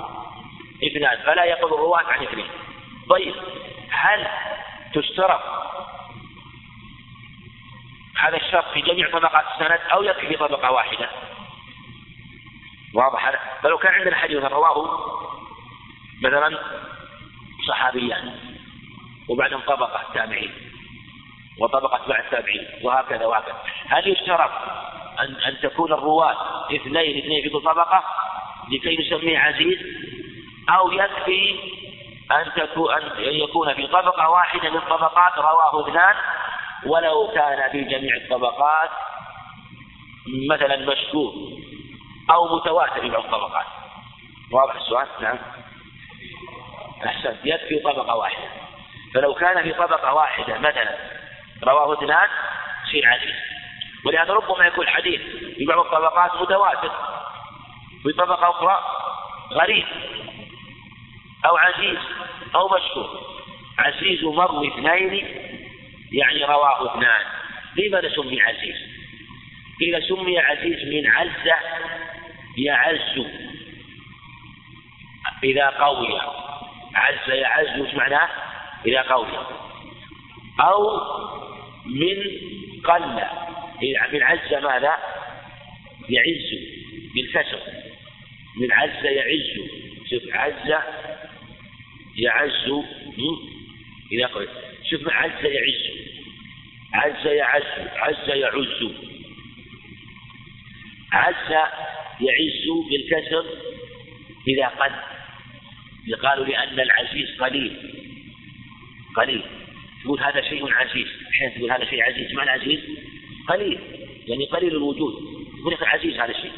[0.84, 2.48] اثنان فلا يقل الرواة عن اثنين
[3.10, 3.34] طيب
[3.90, 4.26] هل
[4.94, 5.40] تشترط
[8.18, 11.08] هذا الشرط في جميع طبقات السند أو يكفي في طبقة واحدة؟
[12.94, 14.98] واضح هذا؟ فلو كان عندنا حديث رواه
[16.22, 16.58] مثلا
[17.68, 18.38] صحابيان
[19.28, 20.67] وبعدهم طبقة تابعين
[21.60, 23.56] وطبقة بعد التابعين وهكذا وهكذا.
[23.88, 24.50] هل يشترط
[25.20, 26.36] أن أن تكون الرواة
[26.74, 28.04] اثنين اثنين في كل طبقة
[28.72, 29.78] لكي نسميه عزيز؟
[30.68, 31.58] أو يكفي
[32.32, 36.14] أن تكون أن يكون في طبقة واحدة من طبقات رواه اثنان
[36.86, 38.90] ولو كان في جميع الطبقات
[40.50, 41.32] مثلا مشهور
[42.30, 43.66] أو متواتر في بعض الطبقات.
[44.52, 45.38] واضح السؤال؟ نعم.
[47.06, 47.36] أحسنت.
[47.44, 48.48] يكفي طبقة واحدة.
[49.14, 51.17] فلو كان في طبقة واحدة مثلا
[51.64, 52.28] رواه اثنان
[52.90, 53.34] شيء عزيز
[54.04, 55.20] ولهذا ربما يكون حديث
[55.56, 56.90] في بعض الطبقات متواتر
[58.02, 58.78] في طبقة أخرى
[59.52, 59.84] غريب
[61.46, 61.98] أو عزيز
[62.54, 63.38] أو مشهور.
[63.78, 65.26] عزيز مروي اثنين
[66.12, 67.26] يعني رواه اثنان.
[67.76, 68.76] لماذا سمي عزيز؟
[69.80, 71.48] قيل سمي عزيز من عز
[72.56, 73.26] يعز.
[75.44, 76.20] إذا قوي.
[76.94, 78.28] عز يعز معناه؟
[78.86, 79.67] إذا قوي.
[80.60, 81.00] أو
[81.86, 82.16] من
[82.84, 83.22] قل.
[84.12, 84.96] من عز ماذا؟
[86.08, 86.50] يعز
[87.14, 87.60] بالكسر
[88.60, 89.68] من عز يعز.
[90.10, 90.82] شوف عز
[92.16, 92.84] يعز
[94.12, 94.50] إذا قلت
[94.90, 96.08] شوف عز يعز.
[96.92, 98.94] عز يعز عز يعز.
[101.12, 101.50] عز
[102.20, 103.44] يعز بالكسر
[104.48, 104.92] إذا قد
[106.22, 107.76] قالوا لأن العزيز قليل.
[109.16, 109.42] قليل.
[110.08, 112.80] تقول هذا شيء عزيز أحيانا تقول هذا شيء عزيز ما العزيز
[113.48, 113.80] قليل.
[114.26, 115.12] يعني قليل الوجود.
[115.60, 116.52] يقول عزيز هذا الشيء.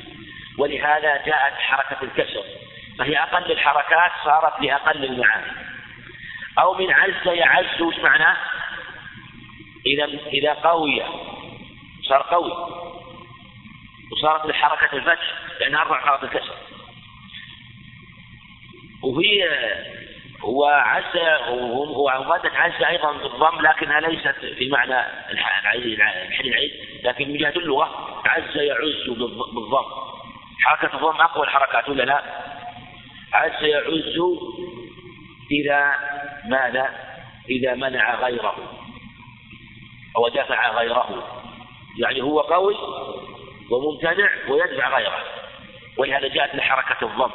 [0.59, 2.45] ولهذا جاءت حركة الكسر.
[2.99, 5.53] فهي أقل الحركات صارت لأقل المعاني.
[6.59, 8.37] أو من عز يعز وش معناه؟
[9.87, 11.03] إذا إذا قوي.
[12.09, 12.53] صار قوي.
[14.13, 16.57] وصارت لحركة الفتح لأن أربع حركات الكسر.
[19.03, 19.49] وهي
[20.43, 21.17] وعز
[21.97, 26.01] ومادة عز أيضا بالضم لكنها ليست في معنى الحديث
[26.41, 26.71] العيد
[27.05, 29.85] لكن من جهة اللغة عز يعز بالضم
[30.61, 32.23] حركة الضم أقوى الحركات ولا لا؟
[33.33, 34.19] عز يعز
[35.51, 35.95] إذا
[36.45, 36.89] ماذا؟
[37.49, 38.55] إذا منع غيره
[40.17, 41.25] أو دفع غيره
[41.99, 42.77] يعني هو قوي
[43.71, 45.19] وممتنع ويدفع غيره
[45.99, 47.31] ولهذا جاءت لحركة الضم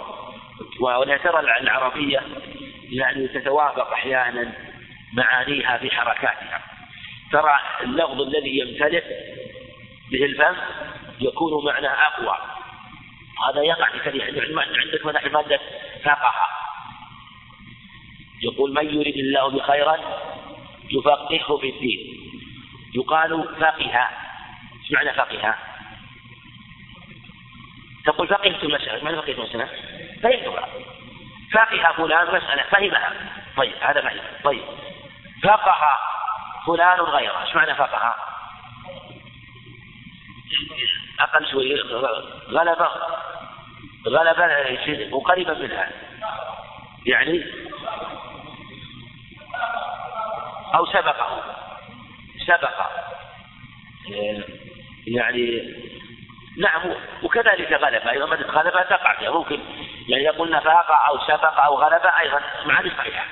[0.79, 2.21] ولهذا ترى العربية
[2.95, 4.51] يعني تتوافق أحيانا
[5.13, 6.61] معانيها في حركاتها.
[7.31, 9.03] ترى اللفظ الذي يمتلئ
[10.11, 10.55] به الفم
[11.19, 12.37] يكون معناه أقوى.
[13.49, 14.23] هذا يقع في كثير
[14.57, 15.59] عندك مثلا مادة
[16.03, 16.33] فقه
[18.43, 19.97] يقول من يريد الله بخيرا
[20.91, 21.99] يفقهه في الدين.
[22.95, 24.09] يقال فقه
[24.81, 25.55] إيش معنى فقه؟
[28.05, 29.69] تقول فقهت المسألة ماذا فقهت المسألة؟
[30.23, 30.67] فهمتها
[31.55, 33.13] فقه فلان مسألة فهمها.
[33.57, 34.63] طيب هذا فهم طيب.
[35.43, 35.77] فقه
[36.67, 38.15] فلان غيره إيش معنى فقه؟
[41.19, 41.81] أقل شوي.
[42.49, 42.87] غلب
[44.07, 45.91] غلب وقريبا منها.
[47.05, 47.45] يعني
[50.75, 51.43] أو سبقه.
[52.47, 52.89] سبق
[55.07, 55.75] يعني
[56.57, 56.81] نعم
[57.23, 58.25] وكذلك غلبة أيضا.
[58.25, 59.31] مثل غلبة تقع فيها.
[59.31, 59.59] ممكن
[60.07, 63.25] يعني يقول فاق أو سبق أو غلب أيضا معاني صحيحة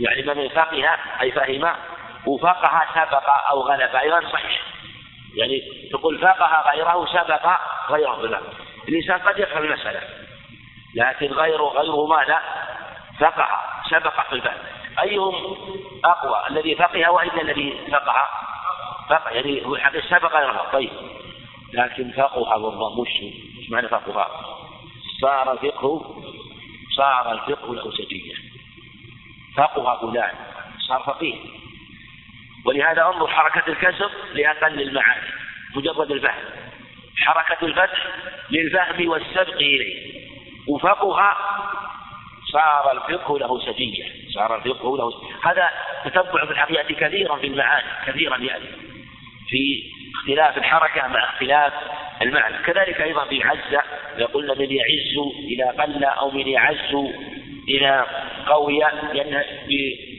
[0.00, 1.76] يعني من فقه أي فهم
[2.26, 4.60] وفقه سبق أو غلب أيضا صحيح.
[5.34, 7.58] يعني تقول فقه غيره سبق
[7.90, 8.16] غيره.
[8.16, 8.40] بالله
[8.88, 10.00] الإنسان قد يفهم المسألة.
[10.94, 12.38] لكن غيره غيره ماذا؟
[13.20, 13.48] فقه
[13.90, 14.58] سبق في الفهم
[15.02, 15.34] أيهم
[16.04, 18.26] أقوى الذي فقه وإلا الذي فقه؟
[19.08, 20.66] فقه يعني هو الحقيقة سبق غيره.
[20.72, 20.90] طيب.
[21.72, 23.08] لكن فقه بالضم وش
[23.58, 24.28] إيش معنى فقه؟
[25.20, 26.22] صار الفقه
[26.96, 28.34] صار الفقه له سجية
[29.56, 30.34] فقه فلان
[30.88, 31.34] صار فقيه.
[32.64, 35.28] ولهذا انظر حركة الكسر لأقل المعاني
[35.76, 36.44] مجرد الفهم.
[37.16, 38.06] حركة الفتح
[38.50, 40.22] للفهم والسبق إليه.
[40.68, 41.36] وفقه
[42.52, 44.04] صار الفقه له سجية
[44.34, 45.50] صار الفقه له سجية.
[45.50, 45.70] هذا
[46.04, 48.64] تتبع في الحقيقة كثيرا في المعاني كثيرا يعني.
[49.48, 51.72] في اختلاف الحركة مع اختلاف
[52.22, 52.58] المعنى.
[52.58, 53.74] كذلك أيضا في عز
[54.34, 56.94] قلنا من يعز إلى قل أو من يعز
[57.68, 58.06] إلى
[58.46, 58.78] قوي
[59.14, 59.44] لأن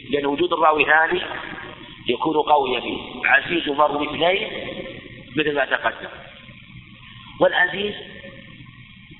[0.09, 1.21] لأن وجود الراوي ثاني
[2.07, 2.79] يكون قويا.
[2.79, 4.47] فيه عزيز مر اثنين
[5.37, 6.09] مثل ما تقدم.
[7.39, 7.93] والعزيز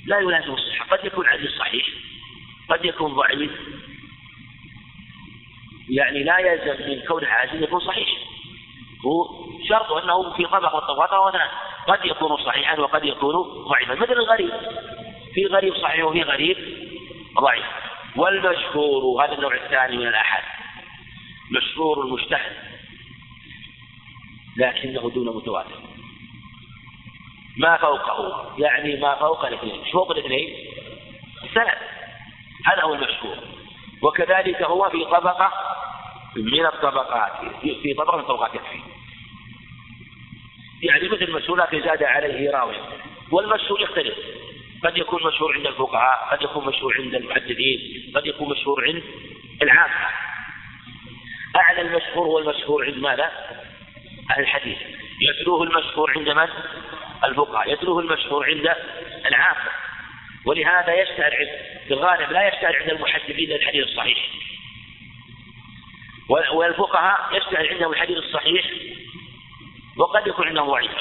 [0.05, 0.85] لا يلازم الصحة.
[0.85, 1.85] قد يكون عزيز صحيح
[2.69, 3.51] قد يكون ضعيف.
[5.89, 8.07] يعني لا يلزم من كونه عزيز يكون صحيح.
[9.05, 9.42] هو
[9.73, 11.51] شرط انه في طبق والطبقات وثلاث
[11.87, 13.35] قد يكون صحيحا وقد يكون
[13.69, 13.95] ضعيفا.
[13.95, 14.51] مثل الغريب.
[15.33, 16.57] في غريب صحيح وفي غريب
[17.41, 17.65] ضعيف.
[18.15, 20.43] والمشهور هذا النوع الثاني من الأحاد.
[21.51, 22.51] مشهور المجتهد
[24.57, 25.79] لكنه دون متواتر.
[27.57, 28.53] ما فوقه.
[28.57, 29.83] يعني ما فوق الاثنين.
[29.93, 30.55] فوق الاثنين؟
[31.53, 31.77] سند
[32.65, 33.37] هذا هو المشهور.
[34.01, 35.51] وكذلك هو في طبقة
[36.35, 37.31] من الطبقات.
[37.61, 38.92] في طبقة من الطبقات يكفي
[40.83, 42.75] يعني مثل المشهور لكن زاد عليه راوي
[43.31, 44.15] والمشهور يختلف.
[44.83, 49.03] قد يكون مشهور عند الفقهاء قد يكون مشهور عند المحدثين قد يكون مشهور عند
[49.61, 50.07] العامة.
[51.55, 53.31] أعلى المشهور هو المشهور عند ماذا؟
[54.31, 54.77] أهل الحديث.
[55.21, 56.47] يتلوه المشهور عند من؟
[57.23, 57.73] الفقهاء.
[57.73, 58.75] يتلوه المشهور عند
[59.25, 59.69] العامة.
[60.45, 61.31] ولهذا يشتهر
[61.87, 64.17] في الغالب لا يشتهر عند المحدثين الحديث الصحيح.
[66.53, 68.65] والفقهاء يشتهر عندهم الحديث الصحيح
[69.97, 70.91] وقد يكون عندهم ضعيف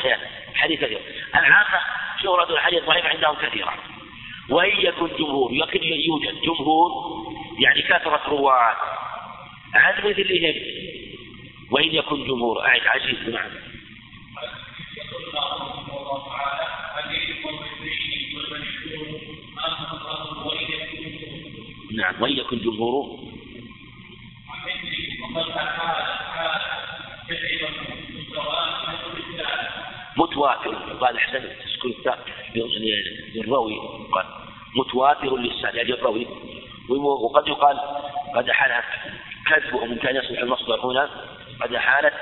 [0.55, 1.01] حديث كثير.
[1.35, 1.81] العامة
[2.23, 3.75] شهرة الحديث الضعيف عندهم كثيرة.
[4.49, 6.91] وإن يكن جمهور يكن يوجد جمهور
[7.59, 8.77] يعني كثرة رواة
[9.75, 10.55] عن مثلهم
[11.71, 13.51] وإن يكن جمهور أعد عزيز نعم.
[21.97, 23.33] نعم وإن يكن جمهور.
[30.17, 30.75] متواتر.
[31.01, 32.19] قال احسن تسكن التاء
[33.35, 33.75] للراوي
[34.13, 34.25] قال
[34.77, 36.27] متواتر للسند يعني الراوي
[36.89, 37.79] وقد يقال
[38.37, 38.83] قد حال
[39.49, 41.11] كذبهم إن كان يصلح المصدر هنا.
[41.61, 42.15] قد حالت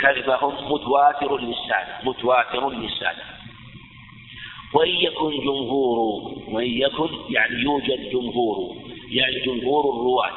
[0.00, 3.14] كذبهم متواتر للسان متواتر للسان
[4.74, 5.98] وإن يكن جمهور
[6.48, 8.76] وإن يكن يعني يوجد جمهور
[9.10, 10.32] يعني جمهور الرواة.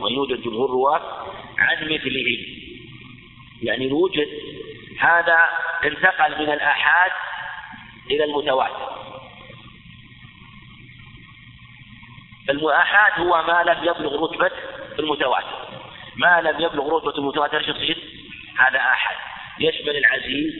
[0.00, 1.00] وإن يوجد جمهور الرواة
[1.58, 2.40] عن مثلهم
[3.62, 4.28] يعني يوجد
[5.00, 5.38] هذا
[5.84, 7.12] انتقل من الآحاد
[8.10, 8.96] إلى المتواتر.
[12.50, 14.50] المؤاحاد هو ما لم يبلغ رتبة
[14.98, 15.68] المتواتر.
[16.16, 17.98] ما لم يبلغ رتبة المتواتر إيش يصير؟
[18.58, 19.16] هذا آحاد.
[19.60, 20.54] يشمل العزيز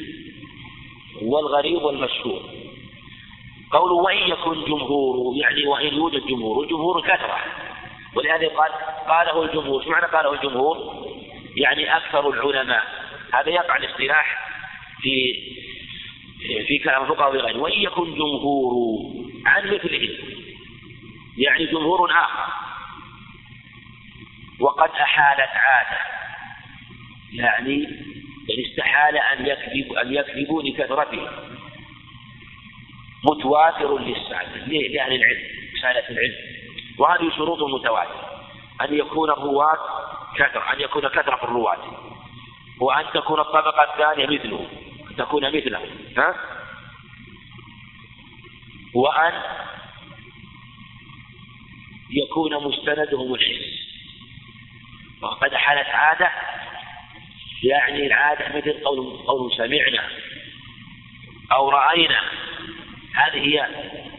[1.23, 2.43] والغريب والمشهور.
[3.71, 7.39] قوله وإن يكن جمهور يعني وإن يوجد جمهور الجمهور كثرة.
[8.15, 8.73] ولهذا قال
[9.09, 11.07] قاله الجمهور شو معنى قاله الجمهور؟
[11.57, 12.96] يعني أكثر العلماء.
[13.35, 14.49] هذا يقع الاصطلاح
[15.01, 15.35] في
[16.67, 18.75] في كلام الفقهاء وغيره وإن يكن جمهور
[19.47, 20.09] عن مثله
[21.39, 22.53] يعني جمهور آخر
[24.61, 25.99] وقد أحالت عادة
[27.33, 28.07] يعني
[28.49, 31.29] يعني استحال أن يكذب أن يكذبوا لكثرته.
[33.25, 35.43] متواتر للسعادة لأهل العلم
[35.83, 36.35] سالة العلم.
[36.99, 38.27] وهذه شروط متواتر
[38.81, 39.79] أن يكون الرواة
[40.37, 42.06] كثر أن يكون كثرة الرواة.
[42.81, 44.67] وأن تكون الطبقة الثانية مثله.
[45.19, 45.81] تكون مثله.
[46.19, 46.35] ها؟
[48.95, 49.33] وأن
[52.11, 53.87] يكون مستندهم الحس.
[55.23, 56.31] وقد حلت عادة
[57.65, 60.09] يعني العادة مثل قول قول سمعنا
[61.53, 62.21] أو رأينا.
[63.15, 63.67] هذه هي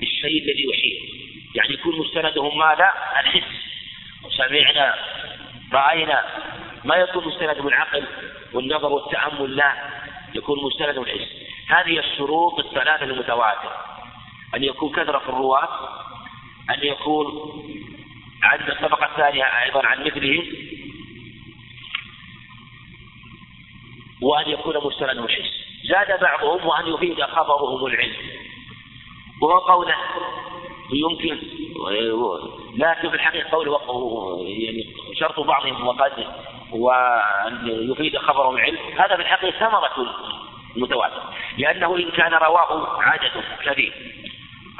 [0.03, 1.17] الشيء الذي يحيط.
[1.55, 3.43] يعني يكون مستندهم ماذا؟ الحس.
[4.37, 4.95] سمعنا
[5.73, 6.25] رأينا.
[6.83, 8.07] ما يكون مستندهم العقل؟
[8.53, 9.73] والنظر والتأمل لا
[10.35, 11.27] يكون مستندهم الحس
[11.67, 13.85] هذه الشروط الثلاثة المتواترة.
[14.55, 15.69] أن يكون كثرة في الرواة
[16.69, 17.25] أن يكون
[18.43, 20.43] عند الطبقة الثانية أيضا عن مثله
[24.21, 25.51] وأن يكون مستندا الحس
[25.89, 28.15] زاد بعضهم وأن يفيد خبرهم العلم.
[29.41, 29.95] وهو قوله
[30.93, 31.37] يمكن
[32.75, 33.79] لكن في الحقيقة قوله
[34.47, 36.11] يعني شرط بعضهم وقد
[36.72, 40.15] وأن يفيد خبرهم العلم هذا في الحقيقة ثمرة
[40.76, 41.22] المتواتر.
[41.57, 43.32] لأنه إن كان رواه عدد
[43.65, 43.93] كثير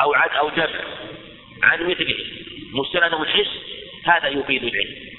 [0.02, 0.80] أو عد أو جمع
[1.64, 2.16] عن مثله
[2.74, 3.52] مستند الحس
[4.06, 5.18] هذا يفيد العلم.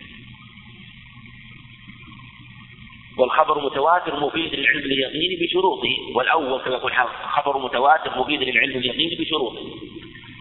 [3.18, 6.92] والخبر متواتر مفيد للعلم اليقيني بشروطه والأول كما يقول
[7.24, 9.62] خبر متواتر مفيد للعلم اليقيني بشروطه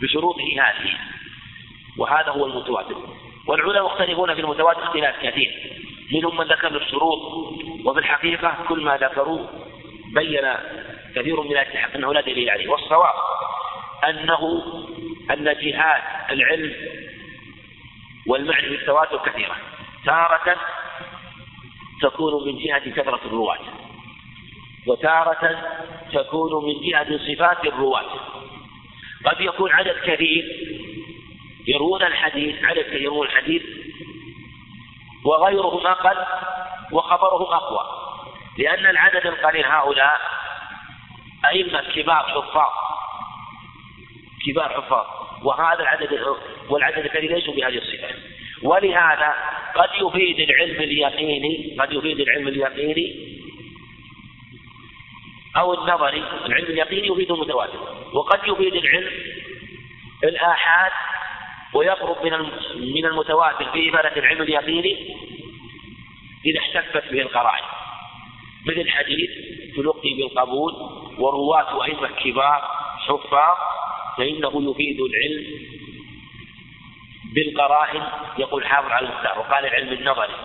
[0.02, 0.98] بشروطه هذه.
[1.98, 2.96] وهذا هو المتواتر.
[3.48, 5.77] والعلماء مختلفون في المتواتر اختلاف كثير.
[6.12, 7.20] منهم من ذكر الشروط
[7.86, 9.48] وفي الحقيقة كل ما ذكروا
[10.14, 10.54] بين
[11.16, 12.68] كثير من الاتحاد أنه لا دليل عليه.
[12.68, 13.14] والصواب
[14.10, 14.64] أنه
[15.32, 16.74] أن جهات العلم
[18.28, 19.56] والمعنى بالتواتر كثيرة.
[20.06, 20.56] تارة
[22.02, 23.60] تكون من جهة كثرة الرواة
[24.88, 25.62] وتارة
[26.14, 28.10] تكون من جهة صفات الرواة.
[29.26, 30.46] قد يكون عدد كثير
[31.68, 33.64] يروون الحديث عدد يروون الحديث
[35.28, 36.26] وغيرهم أقل
[36.92, 37.80] وخبرهم أقوى.
[38.58, 40.22] لأن العدد القليل هؤلاء
[41.46, 42.72] أئمة كبار حفاظ.
[44.48, 45.06] كبار حفاظ.
[45.44, 46.20] وهذا العدد
[46.70, 48.08] والعدد الكثير ليسوا بهذه الصفة.
[48.64, 49.34] ولهذا
[49.76, 53.38] قد يفيد العلم اليقيني قد يفيد العلم اليقيني
[55.58, 56.24] أو النظري.
[56.46, 57.80] العلم اليقيني يفيد المتواتر.
[58.14, 59.12] وقد يفيد العلم
[60.24, 60.92] الآحاد
[61.74, 62.32] ويقرب من
[62.94, 65.16] من المتواتر في إفادة العلم اليقيني
[66.46, 67.66] إذا احتفت به القرائن.
[68.66, 69.30] مثل حديث
[69.76, 70.74] تلقي بالقبول
[71.18, 72.62] ورواة أئمة كبار
[73.08, 73.58] حفاظ
[74.18, 75.46] فإنه يفيد العلم
[77.36, 78.04] بالقرائن
[78.38, 80.36] يقول حافظ على المختار وقال العلم النظري.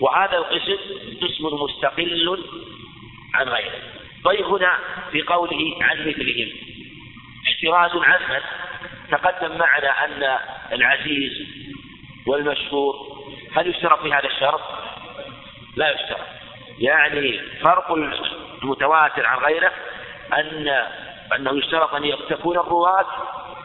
[0.00, 0.76] وهذا القسم
[1.22, 2.44] قسم مستقل
[3.34, 3.82] عن غيره.
[4.24, 4.78] طيب هنا
[5.12, 6.48] في قوله عن مثلهم.
[7.50, 8.42] احتراز عمد
[9.10, 10.38] تقدم معنا أن
[10.72, 11.32] العزيز
[12.26, 12.94] والمشهور
[13.56, 14.60] هل يشترط في هذا الشرط؟
[15.76, 16.26] لا يشترط
[16.78, 17.92] يعني فرق
[18.62, 19.72] المتواتر عن غيره
[20.32, 20.68] أن
[21.36, 23.06] أنه يشترط أن تكون الرواة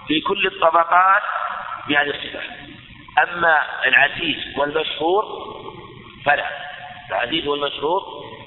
[0.07, 1.21] في كل الطبقات
[1.87, 2.39] بهذه الصفة.
[3.23, 5.25] أما العزيز والمشهور
[6.25, 6.45] فلا.
[7.09, 8.03] العزيز والمشهور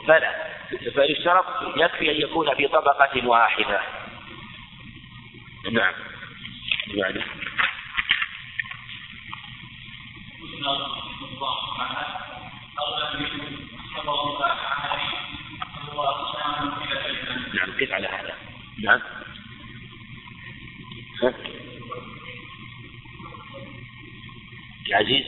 [0.06, 0.34] فلا.
[0.68, 1.44] فيشترط
[1.76, 3.80] يكفي أن يكون في طبقة واحدة.
[5.72, 5.94] نعم.
[6.86, 7.20] يعني.
[17.54, 18.34] نعم كيف على هذا.
[18.82, 19.00] نعم.
[24.88, 25.24] العزيز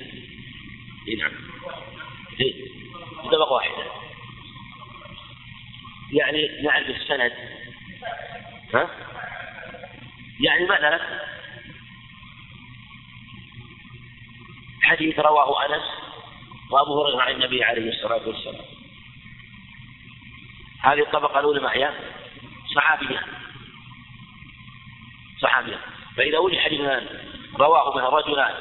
[1.18, 1.32] نعم.
[3.24, 3.84] طبقة واحدة.
[6.12, 7.32] يعني نعرف السند.
[8.74, 9.09] ها؟
[10.40, 11.00] يعني مثلا
[14.82, 15.82] حديث رواه أنس
[16.70, 18.64] وأبو هريرة عن النبي عليه الصلاة والسلام.
[20.82, 21.90] هذه الطبقة الأولى ما هي؟
[22.74, 23.22] صحابية.
[25.42, 25.80] صحابية.
[26.16, 26.80] فإذا وجد حديث
[27.58, 28.54] رواه مثلا رجلان.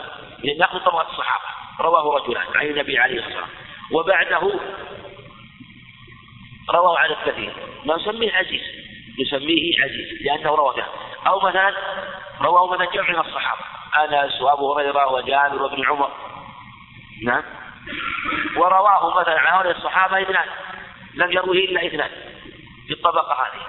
[0.57, 1.45] نأخذ طبقة الصحابة
[1.79, 3.69] رواه رجلان عن النبي عليه الصلاة والسلام.
[3.91, 4.59] وبعده
[6.69, 7.53] رواه على الكثير.
[7.85, 8.61] ما نسميه عزيز.
[9.19, 11.73] نسميه عزيز لأنه رواه أو مثلا
[12.41, 13.61] رواه مثلا جمع من الصحابة.
[13.97, 16.11] أنس وأبو هريرة وجابر وابن عمر.
[17.23, 17.43] نعم.
[18.57, 20.47] ورواه مثلا عن هؤلاء الصحابة إثنان.
[21.13, 22.09] لم يروه إلا إثنان.
[22.87, 23.61] في الطبقة هذه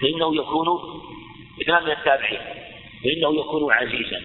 [0.00, 0.66] فإنه يكون
[1.62, 2.40] إثنان من التابعين.
[3.04, 4.20] فإنه يكون عزيزا.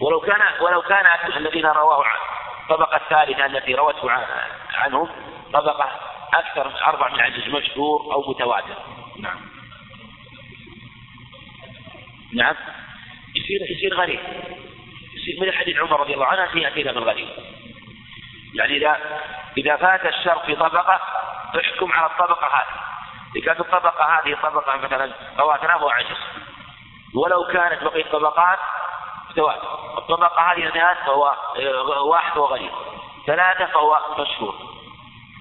[0.00, 2.18] ولو كان ولو كان الذين رواه عن
[2.62, 4.10] الطبقة الثالثة التي روته
[4.74, 5.08] عنهم
[5.52, 5.90] طبقة
[6.34, 8.76] أكثر أربع من عزيز مشهور أو متواتر.
[9.18, 9.51] نعم.
[12.34, 12.54] نعم.
[13.36, 14.20] يصير يصير غريب.
[15.14, 17.28] يصير من حديث عمر رضي الله عنه يأتينا بالغريب.
[18.54, 18.96] يعني إذا
[19.56, 21.00] إذا فات الشر في طبقة
[21.60, 22.82] احكم على الطبقة هذه.
[23.36, 26.16] إذا كانت الطبقة هذه طبقة مثلا رواتنا عجز
[27.14, 28.58] ولو كانت بقية طبقات
[29.36, 31.36] تواتر الطبقة هذه اثنان فهو
[32.10, 32.70] واحد فهو غريب
[33.26, 34.54] ثلاثة فهو مشهور.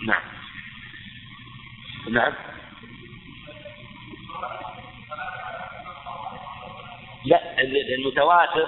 [0.07, 0.23] نعم.
[2.09, 2.33] نعم.
[7.25, 7.61] لا
[7.97, 8.67] المتواتر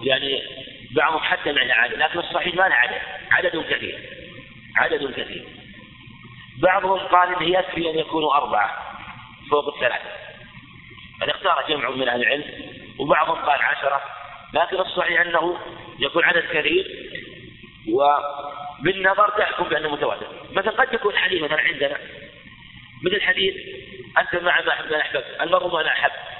[0.00, 0.42] يعني
[0.90, 3.98] بعضهم حتى معنى عدد لكن الصحيح ما له عدد عدد كثير
[4.76, 5.44] عدد كثير.
[6.62, 8.96] بعضهم قال انه يكفي أن يكونوا أربعة
[9.50, 10.10] فوق الثلاثة.
[11.22, 12.44] قد اختار جمع من أهل العلم
[12.98, 14.02] وبعضهم قال عشرة
[14.54, 15.58] لكن الصحيح أنه
[15.98, 16.86] يكون عدد كثير
[17.92, 20.26] وبالنظر تحكم بأنه متواتر.
[20.52, 21.98] مثلا قد يكون حديث مثلا عندنا
[23.04, 23.54] مثل حديث
[24.18, 26.37] أنت مع ما احب احببت المرء ما أحب.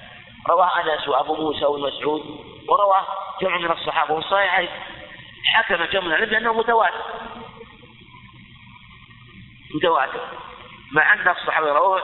[0.51, 2.23] رواه أنس وأبو موسى والمسعود
[2.69, 3.07] ورواه
[3.43, 4.15] جمع من الصحابة.
[4.15, 4.69] والصحيح
[5.45, 7.05] حكم جمع من العلم بانه متواتر.
[9.75, 10.21] متواتر.
[10.93, 12.03] مع أن الصحابة رواه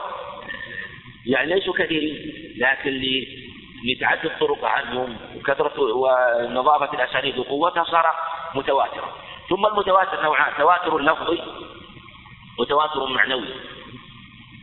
[1.25, 3.01] يعني ليسوا كثيرين لكن
[3.85, 8.15] لتعدد الطرق عنهم وكثرة ونظافة الأسانيد وقوتها صار
[8.55, 9.11] متواترا.
[9.49, 11.41] ثم المتواتر نوعان تواتر لفظي
[12.59, 13.53] وتواتر معنوي.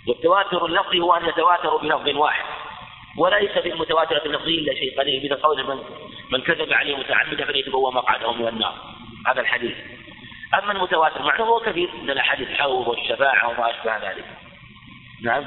[0.08, 2.51] والتواتر اللفظي هو أن يتواتر بلفظ واحد.
[3.16, 4.98] وليس في المتواترة اللفظية إلا شيء.
[4.98, 5.82] قليل مثل قول من
[6.30, 8.74] من كذب عليه متعمدا فليتبوى مقعده من النار.
[9.26, 9.76] هذا الحديث.
[10.54, 14.24] أما المتواتر معناه هو كثير من الأحاديث الحوض والشفاعة وما أشبه ذلك.
[15.22, 15.46] نعم.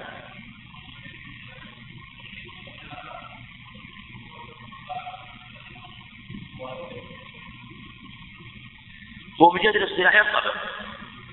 [9.42, 10.54] هو من جهة الاصطلاح ينطبق.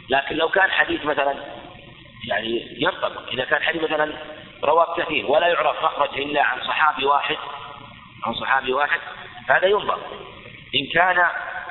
[0.08, 1.34] لكن لو كان حديث مثلا
[2.28, 3.28] يعني ينطبق.
[3.28, 4.12] إذا كان حديث مثلا
[4.64, 7.36] رواه كثير ولا يعرف مخرج إلا عن صحابي واحد
[8.26, 9.00] عن صحابي واحد
[9.48, 9.98] هذا ينظر.
[10.74, 11.26] إن كان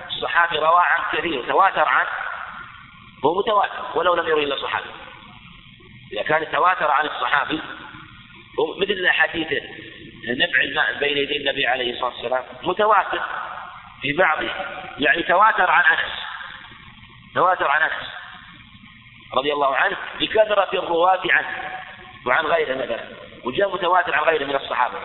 [0.07, 2.09] الصحابي رواه عن كثير تواتر عنه
[3.25, 4.89] هو متواتر ولو لم يروي إلا صحابي.
[6.13, 7.61] إذا كان تواتر عن الصحابي
[8.77, 9.47] مثل الأحاديث
[10.27, 13.21] نبع الماء بين يدي النبي عليه الصلاة والسلام متواتر
[14.01, 14.49] في بعضه
[14.97, 16.11] يعني تواتر عن أنس.
[17.35, 18.07] تواتر عن أنس
[19.33, 21.81] رضي الله عنه بكثرة الرواة عنه.
[22.25, 23.03] وعن غيره مثلا
[23.43, 24.97] وجاء متواتر عن غيره من الصحابة.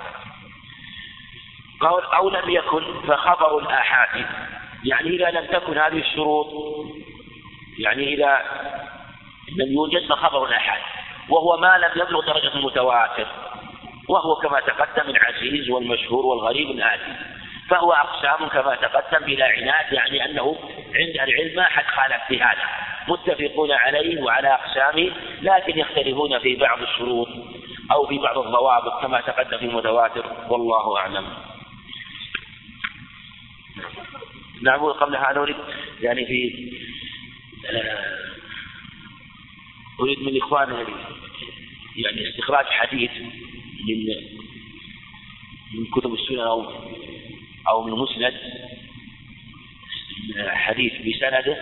[1.81, 4.27] قول أو لم يكن فخبر الآحاد
[4.85, 6.47] يعني إذا لم تكن هذه الشروط
[7.79, 8.43] يعني إذا
[9.59, 10.83] لم يوجد فخبر الآحاد
[11.29, 13.27] وهو ما لم يبلغ درجة المتواتر
[14.09, 17.17] وهو كما تقدم العزيز والمشهور والغريب الآتي.
[17.71, 20.57] فهو أقسام كما تقدم بلا عناد يعني أنه
[20.95, 22.86] عند العلم ما حد خالف في هذا.
[23.09, 25.13] متفقون عليه وعلى أقسامه
[25.43, 27.29] لكن يختلفون في بعض الشروط
[27.93, 31.27] أو في بعض الضوابط كما تقدم في المتواتر والله أعلم.
[34.63, 35.57] نعم قبل هذا أريد
[36.01, 36.71] يعني في
[37.71, 38.17] آه،
[40.01, 40.87] أريد من إخواننا
[41.97, 43.11] يعني استخراج حديث
[43.89, 44.07] من
[45.75, 46.73] من كتب السنة أو
[47.69, 48.35] أو من مسند
[50.49, 51.57] حديث بسنده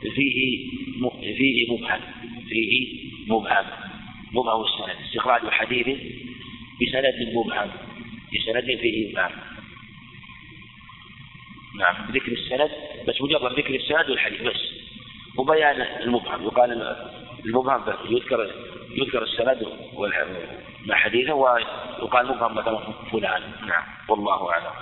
[0.00, 0.70] فيه
[1.36, 2.00] فيه مبهم
[2.48, 3.66] فيه مبهم.
[4.32, 5.86] مبهم السند استخراج حديث
[6.82, 7.70] بسند مبهم
[8.34, 9.30] بسند فيه مبهم.
[11.78, 12.70] نعم ذكر السند
[13.08, 14.60] بس مجرد ذكر السند والحديث بس.
[15.36, 16.96] وبيان المبهم يقال
[17.44, 18.50] المبهم يذكر
[18.90, 19.66] يذكر السند
[20.86, 23.42] مع حديثه ويقال مبهم مثلا فلان.
[23.68, 24.74] نعم والله أعلم.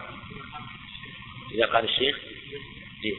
[1.54, 2.20] إذا قال الشيخ
[3.04, 3.14] إيه.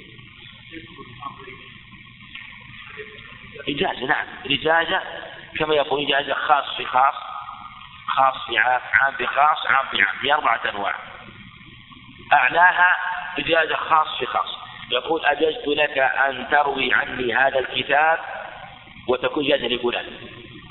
[3.79, 4.25] إجازة نعم.
[4.45, 5.01] الإجازة
[5.59, 7.13] كما يقول إجازة خاص في خاص
[8.07, 10.95] خاص في عام عام في خاص عام في عام هي أربعة أنواع.
[12.33, 12.95] أعلاها
[13.37, 14.49] إجازة خاص في خاص
[14.91, 18.19] يقول أجزت لك أن تروي عني هذا الكتاب
[19.07, 20.05] وتكون إجازة لفلان.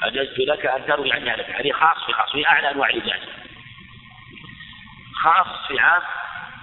[0.03, 3.29] أجزت لك أن تروي عني هذا هذه خاص في خاص وهي أعلى أنواع الإجازة
[5.23, 6.03] خاص في عام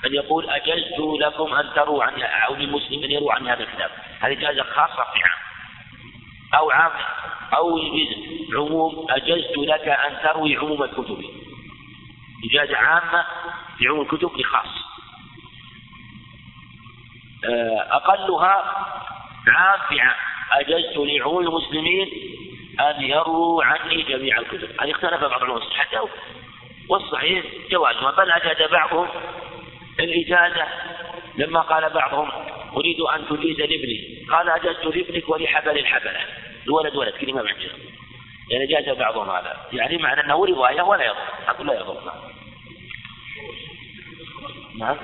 [0.05, 3.91] أن يقول أجزت لكم أن تروا عن أو للمسلم أن يروى عن هذا الكتاب.
[4.19, 5.44] هذه إجازة خاصة في عام.
[6.55, 6.91] أو عام
[7.53, 7.79] أو
[8.53, 11.23] عموم أجزت لك أن تروي عموم الكتب.
[12.49, 13.25] إجازة عامة
[13.77, 14.85] في عموم الكتب لخاص
[17.45, 18.63] آه، أقلها
[19.47, 20.15] عام في عام.
[20.51, 22.07] أجزت لعموم المسلمين
[22.79, 24.81] أن يروا عني جميع الكتب.
[24.81, 25.99] هذه اختلف بعض العلماء حتى
[26.89, 28.11] والصحيح جوازها.
[28.11, 29.07] بل أجاد بعضهم
[29.99, 30.67] الإجازة
[31.35, 32.31] لما قال بعضهم
[32.77, 34.25] أريد أن تجيز لابني.
[34.29, 36.19] قال أجزت لابنك ولحبل الحبلة.
[36.65, 37.73] الولد ولد كلمة عندنا
[38.51, 39.67] يعني جاز بعضهم هذا.
[39.73, 41.17] يعني معنى أنه رواية ولا يضر.
[41.47, 42.13] أقول لا يضر.
[44.79, 44.97] نعم.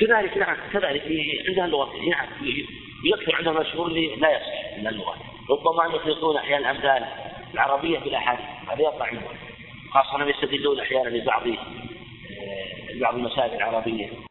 [0.00, 0.56] كذلك نعم.
[0.72, 1.02] كذلك
[1.48, 1.92] عندها اللغة.
[2.08, 2.28] نعم.
[3.04, 5.16] يكثر عندهم مشهور لا يصح من اللغة.
[5.50, 9.36] ربما يخلطون أحيانا الأمثال العربية بالأحاديث هذا يقع عندهم
[9.90, 11.42] خاصة يستدلون أحيانا لبعض
[13.00, 14.10] بعض المسائل العربية.